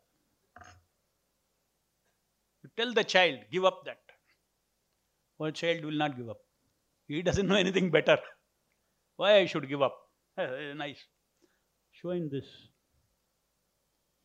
You 2.63 2.69
tell 2.75 2.93
the 2.93 3.05
child, 3.05 3.37
give 3.49 3.63
up 3.63 3.85
that. 3.85 3.99
Well, 5.37 5.51
child 5.51 5.85
will 5.85 5.99
not 6.03 6.17
give 6.17 6.29
up. 6.29 6.41
He 7.07 7.21
doesn't 7.21 7.47
know 7.47 7.55
anything 7.55 7.89
better. 7.89 8.17
Why 9.15 9.37
I 9.37 9.45
should 9.45 9.69
give 9.69 9.81
up? 9.81 9.95
Nice. 10.75 11.01
Show 11.93 12.11
him 12.11 12.29
this. 12.29 12.45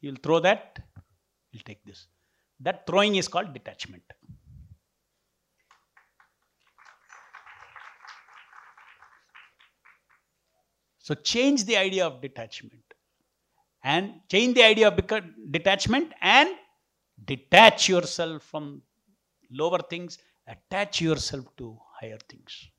He'll 0.01 0.16
throw 0.20 0.41
that, 0.41 0.80
he'll 1.53 1.62
take 1.64 1.85
this. 1.85 2.09
That 2.61 2.87
throwing 2.87 3.17
is 3.17 3.29
called 3.29 3.53
detachment. 3.53 4.03
So 10.99 11.15
change 11.15 11.65
the 11.65 11.77
idea 11.77 12.07
of 12.07 12.23
detachment 12.23 12.83
and 13.83 14.21
change 14.31 14.55
the 14.55 14.65
idea 14.65 14.89
of 14.89 14.97
detachment 15.51 16.15
and 16.23 16.49
detach 17.23 17.91
yourself 17.91 18.43
from 18.43 18.81
lower 19.51 19.81
things, 19.91 20.17
attach 20.47 21.03
yourself 21.03 21.45
to 21.59 21.79
higher 22.01 22.19
things. 22.27 22.71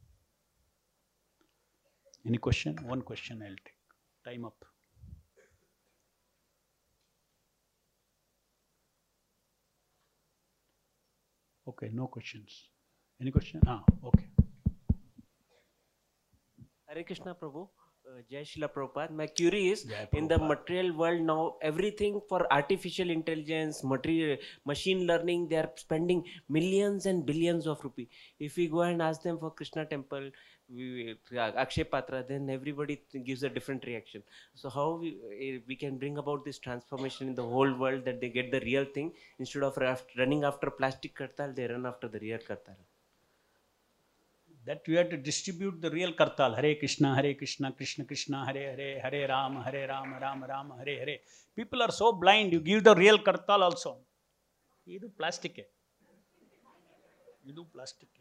Any 2.26 2.40
question? 2.40 2.76
One 2.82 3.04
question 3.04 3.44
I'll 3.44 3.50
take. 3.50 3.76
Time 4.26 4.46
up. 4.46 4.66
Okay, 11.68 11.90
no 11.92 12.08
questions. 12.08 12.70
Any 13.20 13.32
question? 13.32 13.60
Ah, 13.66 13.82
okay. 14.04 14.28
Hare 16.88 17.04
Krishna 17.04 17.34
Prabhu, 17.34 17.68
uh, 18.08 18.22
Jai 18.30 18.44
Srila 18.44 18.70
Prabhupada. 18.72 19.10
My 19.10 19.26
query 19.26 19.70
is 19.70 19.84
Jai 19.84 20.08
in 20.14 20.28
the 20.28 20.38
material 20.38 20.96
world 20.96 21.22
now, 21.22 21.56
everything 21.64 22.22
for 22.30 22.46
artificial 22.54 23.10
intelligence, 23.10 23.84
material, 23.84 24.38
machine 24.66 25.08
learning, 25.08 25.48
they 25.48 25.56
are 25.56 25.72
spending 25.76 26.24
millions 26.50 27.08
and 27.08 27.26
billions 27.26 27.66
of 27.66 27.84
rupee. 27.84 28.10
If 28.40 28.58
we 28.58 28.68
go 28.68 28.82
and 28.82 29.02
ask 29.02 29.24
them 29.24 29.40
for 29.40 29.50
Krishna 29.50 29.86
temple, 29.86 30.30
we, 30.69 31.17
uh, 31.37 31.51
Akshay 31.65 31.85
Patra, 31.85 32.25
then 32.27 32.49
everybody 32.49 32.97
th- 33.11 33.25
gives 33.25 33.43
a 33.43 33.49
different 33.49 33.85
reaction. 33.85 34.23
So 34.55 34.69
how 34.71 34.87
we, 35.01 35.09
uh, 35.39 35.61
we 35.67 35.77
can 35.77 35.99
bring 35.99 36.19
about 36.19 36.45
this 36.45 36.59
transformation 36.59 37.29
in 37.29 37.35
the 37.35 37.43
whole 37.43 37.73
world 37.75 38.05
that 38.05 38.21
they 38.21 38.29
get 38.29 38.51
the 38.53 38.61
real 38.61 38.85
thing 38.85 39.13
instead 39.39 39.63
of 39.63 39.77
raf- 39.77 40.07
running 40.17 40.45
after 40.45 40.71
plastic 40.71 41.17
kartal, 41.17 41.55
they 41.55 41.67
run 41.67 41.87
after 41.87 42.09
the 42.09 42.21
real 42.21 42.39
kartal. 42.51 42.79
that 44.67 44.83
we 44.87 44.95
have 44.95 45.09
to 45.11 45.17
distribute 45.17 45.77
the 45.85 45.91
real 45.91 46.11
kartal 46.19 46.55
hare 46.57 46.73
krishna 46.81 47.11
hare 47.19 47.31
krishna 47.35 47.69
krishna 47.79 48.05
krishna 48.11 48.39
hare 48.49 48.65
hare 48.79 48.89
hare 49.05 49.21
ram 49.31 49.55
hare 49.67 49.81
ram 49.93 50.11
ram 50.25 50.45
ram 50.51 50.67
hare 50.81 50.97
hare 51.03 51.15
people 51.59 51.81
are 51.87 51.95
so 52.01 52.09
blind 52.23 52.53
you 52.57 52.61
give 52.69 52.83
the 52.89 52.95
real 53.03 53.19
kartal 53.29 53.63
also 53.69 53.93
ಇದು 54.97 55.07
plastic 55.19 55.59
ಇದು 57.51 57.63
plastic 57.75 58.19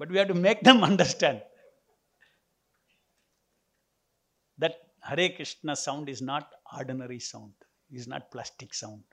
but 0.00 0.10
we 0.10 0.16
have 0.16 0.28
to 0.28 0.34
make 0.34 0.62
them 0.62 0.82
understand 0.90 1.42
that 4.56 4.76
Hare 5.02 5.28
Krishna 5.36 5.76
sound 5.76 6.08
is 6.08 6.22
not 6.22 6.48
ordinary 6.76 7.20
sound, 7.20 7.52
It 7.92 7.98
is 7.98 8.08
not 8.08 8.30
plastic 8.30 8.72
sound. 8.72 9.04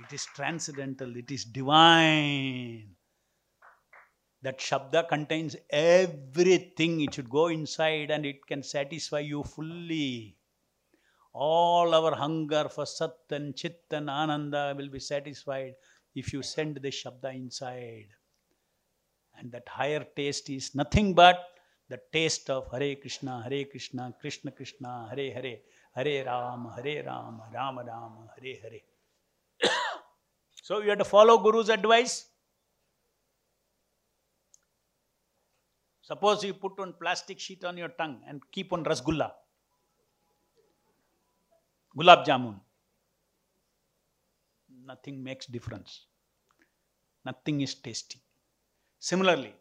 It 0.00 0.12
is 0.12 0.26
transcendental, 0.34 1.16
it 1.16 1.30
is 1.30 1.44
divine. 1.44 2.96
That 4.42 4.58
Shabda 4.58 5.06
contains 5.08 5.54
everything. 5.68 7.02
It 7.02 7.14
should 7.14 7.28
go 7.28 7.48
inside 7.48 8.10
and 8.10 8.24
it 8.24 8.46
can 8.46 8.62
satisfy 8.62 9.20
you 9.20 9.44
fully. 9.44 10.38
All 11.34 11.94
our 11.94 12.16
hunger 12.16 12.68
for 12.70 12.86
Sat 12.86 13.10
and 13.30 13.54
Chit 13.54 13.84
and 13.90 14.08
Ananda 14.08 14.74
will 14.76 14.88
be 14.88 14.98
satisfied 14.98 15.74
if 16.14 16.32
you 16.32 16.42
send 16.42 16.76
the 16.76 16.90
Shabda 16.90 17.34
inside. 17.34 18.08
And 19.38 19.52
that 19.52 19.68
higher 19.68 20.04
taste 20.16 20.50
is 20.50 20.74
nothing 20.74 21.14
but 21.14 21.44
the 21.88 22.00
taste 22.12 22.50
of 22.50 22.70
Hare 22.70 22.94
Krishna, 22.96 23.42
Hare 23.42 23.64
Krishna, 23.64 24.14
Krishna 24.20 24.50
Krishna, 24.50 25.08
Hare 25.10 25.32
Hare, 25.32 25.56
Hare 25.94 26.24
Ram, 26.24 26.70
Hare 26.76 27.04
Ram, 27.04 27.40
Ram 27.52 27.78
Ram, 27.78 28.12
Hare 28.36 28.56
Hare. 28.62 28.80
So 30.62 30.80
you 30.82 30.90
have 30.90 30.98
to 30.98 31.04
follow 31.04 31.38
Guru's 31.38 31.68
advice. 31.68 32.26
Suppose 36.02 36.44
you 36.44 36.54
put 36.54 36.78
one 36.78 36.92
plastic 37.00 37.40
sheet 37.40 37.64
on 37.64 37.76
your 37.76 37.88
tongue 37.88 38.20
and 38.28 38.40
keep 38.52 38.72
on 38.72 38.84
rasgulla, 38.84 39.32
gulab 41.96 42.24
jamun. 42.26 42.60
Nothing 44.90 45.20
makes 45.28 45.48
difference 45.56 45.94
nothing 47.24 47.62
is 47.66 47.76
tasty 47.86 48.18
similarly 49.02 49.52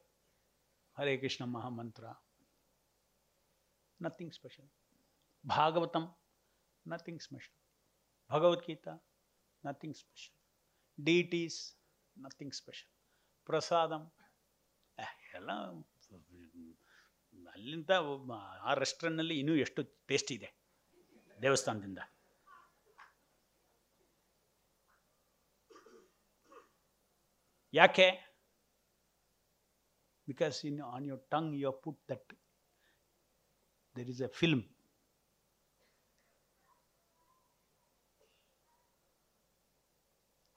Hare 0.97 1.13
Krishna 1.23 1.43
ಮಹಾಮಂತ್ರ 1.55 2.05
nothing 3.99 4.33
special 4.39 4.69
Bhagavatam 5.43 6.05
nothing 6.85 7.21
special 7.27 7.57
Bhagavad Gita 8.29 8.87
nothing 9.63 9.97
special 10.03 10.35
deities 10.97 11.59
nothing 12.17 12.55
special 12.61 12.91
prasadam 13.49 14.03
ಎಲ್ಲ, 15.37 15.51
ಅಲ್ಲಿಂದ 17.53 17.91
ಆ 18.69 18.73
ರೆಸ್ಟೋರೆಂಟ್ನಲ್ಲಿ 18.81 19.35
ಇನ್ನೂ 19.41 19.53
ಎಷ್ಟು 19.65 19.81
taste 20.09 20.31
ಇದೆ 20.37 20.49
ದೇವಸ್ಥಾನದಿಂದ? 21.37 21.99
ಯಾಕೆ 27.72 28.06
because 30.28 30.58
in 30.70 30.78
on 30.94 31.06
your 31.10 31.22
tongue 31.34 31.54
you 31.64 31.72
put 31.84 32.00
that 32.12 32.30
there 33.96 34.12
is 34.14 34.22
A 34.28 34.32
film 34.42 34.64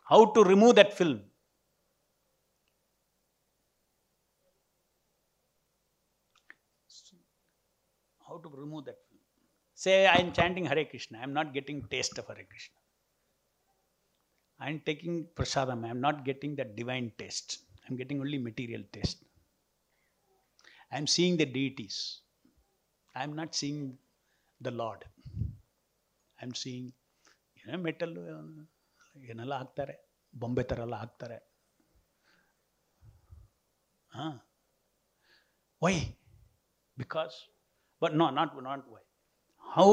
how 0.08 0.20
to 0.36 0.41
remove 0.50 0.74
that 0.76 0.91
film 0.98 1.16
how 8.28 8.36
to 8.43 8.50
remove 8.62 8.84
that 8.86 9.00
film 9.08 9.18
Say, 9.78 10.08
I 10.08 10.16
am 10.16 10.32
chanting 10.34 10.66
Hare 10.66 10.86
Krishna. 10.86 11.20
I 11.20 11.24
am 11.24 11.34
not 11.34 11.54
getting 11.54 11.84
taste 11.88 12.18
of 12.18 12.26
Hare 12.26 12.45
Krishna. 12.52 12.78
I 14.62 14.70
am 14.70 14.80
taking 14.89 15.28
prasadam. 15.36 15.86
I 15.86 15.89
am 15.89 16.02
not 16.02 16.26
getting 16.26 16.56
that 16.56 16.76
divine 16.76 17.12
taste. 17.18 17.60
I 17.84 17.91
am 17.91 17.98
getting 17.98 18.20
only 18.20 18.38
material 18.38 18.84
taste. 18.91 19.24
I 20.91 20.98
am 20.98 21.08
seeing 21.08 21.38
the 21.38 21.45
deities. 21.45 22.22
I 23.16 23.24
am 23.24 23.34
not 23.36 23.56
seeing 23.56 23.98
the 24.62 24.72
Lord. 24.72 25.04
I 26.39 26.45
am 26.48 26.54
seeing, 26.64 26.88
ಏನೋ 27.62 27.78
metal 27.86 28.14
ಏನೆಲ್ಲ 29.32 29.54
ಹಾಕ್ತಾರೆ 29.62 29.95
ಬೊಂಬೆ 30.41 30.64
ಥರ 30.70 30.80
ಎಲ್ಲ 30.86 30.98
ಹಾಕ್ತಾರೆ 31.04 31.38
ಹಾಂ 34.18 34.36
why 35.86 35.95
because 37.02 37.36
but 38.04 38.16
no 38.22 38.28
not 38.39 38.54
not 38.70 38.86
why 38.95 39.04
how 39.76 39.91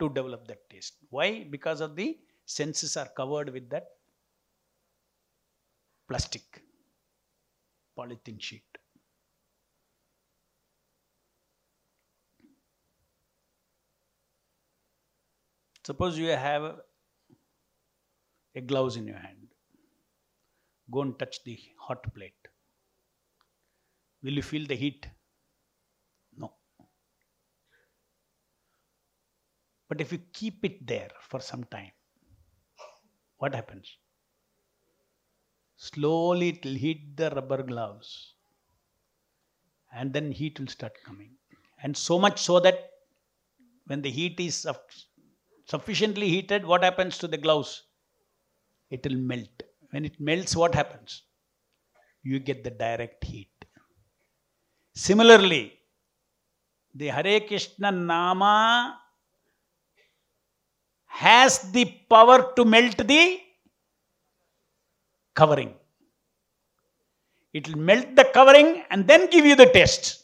to 0.00 0.08
develop 0.08 0.46
that 0.48 0.68
taste. 0.70 0.94
Why? 1.10 1.44
Because 1.54 1.80
of 1.80 1.94
the 1.96 2.18
senses 2.45 2.97
are 2.97 3.09
covered 3.15 3.49
with 3.49 3.69
that 3.69 3.85
plastic 6.07 6.61
polythene 7.97 8.41
sheet. 8.41 8.63
Suppose 15.85 16.17
you 16.17 16.27
have 16.27 16.63
a, 18.55 18.61
gloves 18.61 18.95
in 18.95 19.05
your 19.05 19.17
hand. 19.17 19.47
Go 20.91 21.01
and 21.01 21.19
touch 21.19 21.43
the 21.43 21.59
hot 21.77 22.13
plate. 22.13 22.33
Will 24.21 24.33
you 24.33 24.41
feel 24.41 24.65
the 24.65 24.75
heat? 24.75 25.07
No. 26.37 26.53
But 29.89 29.99
if 29.99 30.13
you 30.13 30.19
keep 30.31 30.63
it 30.63 30.87
there 30.87 31.09
for 31.19 31.41
some 31.41 31.65
time, 31.65 31.91
what 33.43 33.53
happens? 33.59 33.97
Slowly 35.75 36.49
it 36.53 36.65
will 36.65 36.79
hit 36.85 37.17
the 37.17 37.29
rubber 37.37 37.61
gloves 37.61 38.35
and 39.93 40.13
then 40.13 40.31
heat 40.31 40.59
will 40.59 40.67
start 40.75 40.93
coming. 41.05 41.31
And 41.83 41.95
so 41.95 42.17
much 42.17 42.41
so 42.41 42.59
that 42.61 42.77
when 43.87 44.01
the 44.01 44.09
heat 44.09 44.39
is 44.39 44.55
suff- 44.55 45.01
sufficiently 45.65 46.29
heated, 46.29 46.65
what 46.65 46.83
happens 46.83 47.17
to 47.17 47.27
the 47.27 47.37
gloves? 47.37 47.83
It 48.89 49.05
will 49.05 49.17
melt. 49.17 49.63
When 49.91 50.05
it 50.05 50.19
melts, 50.19 50.55
what 50.55 50.73
happens? 50.73 51.23
You 52.23 52.39
get 52.39 52.63
the 52.63 52.71
direct 52.71 53.23
heat. 53.25 53.49
Similarly, 54.95 55.79
the 56.95 57.07
Hare 57.07 57.41
Krishna 57.41 57.91
Nama 57.91 58.99
has 61.13 61.59
the 61.71 61.85
power 62.09 62.53
to 62.55 62.65
melt 62.65 62.97
the 62.97 63.39
covering. 65.35 65.73
It 67.53 67.67
will 67.67 67.77
melt 67.77 68.15
the 68.15 68.25
covering 68.33 68.83
and 68.89 69.07
then 69.07 69.29
give 69.29 69.45
you 69.45 69.55
the 69.55 69.67
taste. 69.67 70.23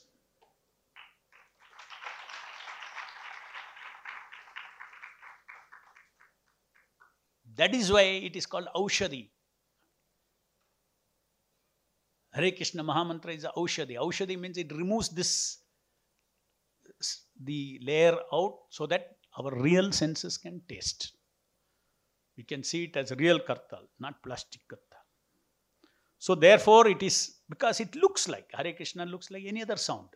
That 7.56 7.76
is 7.76 7.92
why 7.92 8.02
it 8.02 8.36
is 8.36 8.48
called 8.48 8.68
Aushadi. 8.76 9.30
Hare 12.32 12.52
Krishna 12.52 12.84
Mahamantra 12.84 13.36
is 13.36 13.46
Aushadi. 13.56 13.96
Aushadi 13.98 14.40
means 14.40 14.58
it 14.58 14.72
removes 14.72 15.10
this 15.10 15.58
the 17.44 17.80
layer 17.84 18.18
out 18.34 18.60
so 18.70 18.88
that 18.88 19.19
our 19.40 19.52
real 19.62 19.92
senses 19.92 20.38
can 20.38 20.62
taste. 20.68 21.14
We 22.38 22.44
can 22.44 22.64
see 22.64 22.86
it 22.86 22.98
as 22.98 23.12
real 23.18 23.40
kartal, 23.40 23.84
not 24.00 24.22
plastic 24.24 24.62
kartal. 24.68 25.04
So 26.18 26.36
therefore 26.36 26.88
it 26.88 27.02
is 27.02 27.36
because 27.50 27.80
it 27.80 27.96
looks 27.96 28.28
like 28.28 28.50
Hare 28.54 28.74
Krishna 28.74 29.06
looks 29.06 29.32
like 29.32 29.44
any 29.46 29.62
other 29.62 29.78
sound. 29.78 30.10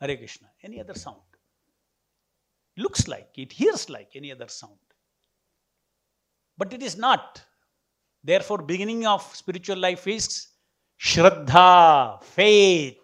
Hare 0.00 0.16
Krishna, 0.16 0.48
any 0.62 0.80
other 0.80 0.94
sound. 0.94 1.20
Looks 2.76 3.06
like, 3.06 3.28
it 3.36 3.52
hears 3.52 3.90
like 3.90 4.12
any 4.14 4.32
other 4.32 4.48
sound. 4.48 4.78
But 6.56 6.72
it 6.72 6.82
is 6.82 6.96
not. 6.96 7.42
Therefore, 8.24 8.58
beginning 8.62 9.06
of 9.06 9.22
spiritual 9.34 9.78
life 9.78 10.06
is 10.06 10.48
Shraddha, 11.00 12.22
faith. 12.22 13.01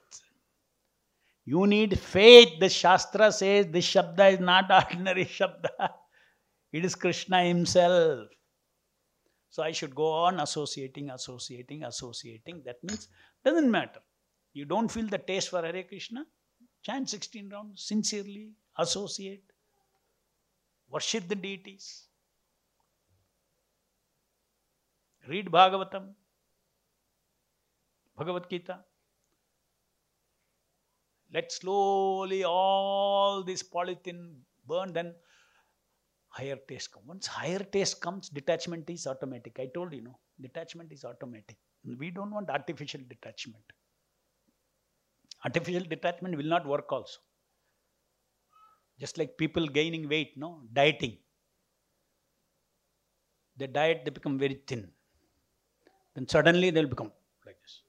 You 1.51 1.66
need 1.66 1.99
faith. 1.99 2.61
The 2.61 2.68
Shastra 2.68 3.32
says 3.32 3.68
this 3.68 3.86
Shabda 3.86 4.34
is 4.34 4.40
not 4.40 4.70
ordinary 4.78 5.24
Shabda. 5.24 5.88
It 6.70 6.84
is 6.84 6.94
Krishna 6.94 7.42
Himself. 7.42 8.28
So 9.49 9.62
I 9.62 9.72
should 9.72 9.94
go 9.94 10.12
on 10.12 10.40
associating, 10.40 11.09
associating, 11.09 11.84
associating. 11.84 12.61
That 12.66 12.76
means 12.84 13.09
doesn't 13.42 13.70
matter. 13.70 14.01
You 14.53 14.66
don't 14.66 14.90
feel 14.90 15.07
the 15.07 15.16
taste 15.16 15.49
for 15.49 15.62
Hare 15.62 15.84
Krishna? 15.84 16.26
Chant 16.82 17.09
16 17.09 17.49
rounds 17.49 17.82
sincerely, 17.82 18.51
associate, 18.76 19.44
worship 20.90 21.28
the 21.28 21.34
deities. 21.34 22.09
Read 25.26 25.46
Bhagavatam, 25.46 26.09
Bhagavad 28.18 28.51
Gita. 28.51 28.80
Let 31.33 31.53
slowly 31.53 32.45
all 32.45 33.43
this 33.43 33.62
polythene 33.62 34.37
burn, 34.66 34.93
then 34.93 35.14
higher 36.29 36.57
taste 36.68 36.93
comes. 36.93 37.07
Once 37.07 37.26
higher 37.26 37.59
taste 37.59 38.01
comes, 38.01 38.29
detachment 38.29 38.89
is 38.89 39.07
automatic. 39.07 39.59
I 39.61 39.66
told 39.74 39.93
you, 39.93 40.03
no, 40.03 40.18
detachment 40.41 40.91
is 40.93 41.05
automatic. 41.05 41.57
We 41.85 42.11
don't 42.11 42.31
want 42.31 42.51
artificial 42.51 43.01
detachment. 43.09 43.64
Artificial 45.45 45.85
detachment 45.85 46.37
will 46.37 46.51
not 46.57 46.66
work 46.66 46.91
also. 46.91 47.20
Just 48.99 49.18
like 49.18 49.37
people 49.37 49.66
gaining 49.66 50.09
weight, 50.09 50.33
no, 50.37 50.62
dieting. 50.72 51.18
They 53.57 53.66
diet, 53.66 54.03
they 54.05 54.11
become 54.11 54.39
very 54.39 54.61
thin. 54.66 54.91
Then 56.14 56.26
suddenly 56.26 56.70
they'll 56.70 56.89
become 56.97 57.12
like 57.47 57.61
this. 57.62 57.83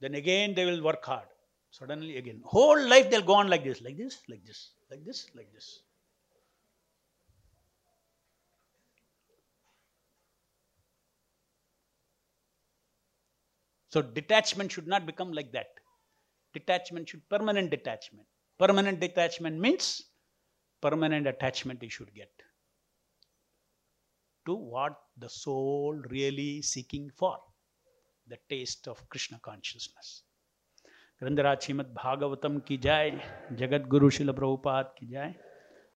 Then 0.00 0.14
again 0.14 0.54
they 0.54 0.64
will 0.64 0.82
work 0.82 1.04
hard. 1.04 1.29
Suddenly 1.70 2.16
again. 2.16 2.42
Whole 2.44 2.80
life 2.88 3.10
they'll 3.10 3.22
go 3.22 3.34
on 3.34 3.48
like 3.48 3.64
this, 3.64 3.80
like 3.80 3.96
this, 3.96 4.20
like 4.28 4.44
this, 4.44 4.72
like 4.90 5.04
this, 5.04 5.26
like 5.34 5.52
this. 5.52 5.82
So 13.90 14.02
detachment 14.02 14.70
should 14.70 14.86
not 14.86 15.06
become 15.06 15.32
like 15.32 15.52
that. 15.52 15.66
Detachment 16.54 17.08
should 17.08 17.28
permanent 17.28 17.70
detachment. 17.70 18.26
Permanent 18.58 19.00
detachment 19.00 19.58
means 19.58 20.02
permanent 20.80 21.26
attachment 21.26 21.82
you 21.82 21.90
should 21.90 22.14
get 22.14 22.30
to 24.46 24.54
what 24.54 24.96
the 25.18 25.28
soul 25.28 25.94
really 26.08 26.62
seeking 26.62 27.10
for 27.16 27.38
the 28.26 28.38
taste 28.48 28.88
of 28.88 29.06
Krishna 29.08 29.38
consciousness. 29.42 30.22
ग्रंथराज 31.22 31.60
श्रीमद 31.60 31.86
भागवतम 31.96 32.58
की 32.58 32.76
जाए 32.76 33.10
जगत 33.52 33.86
गुरु 33.88 34.08
शिल 34.10 34.32
प्रभुपाद 34.32 34.94
की 34.98 35.06
जाय 35.06 35.34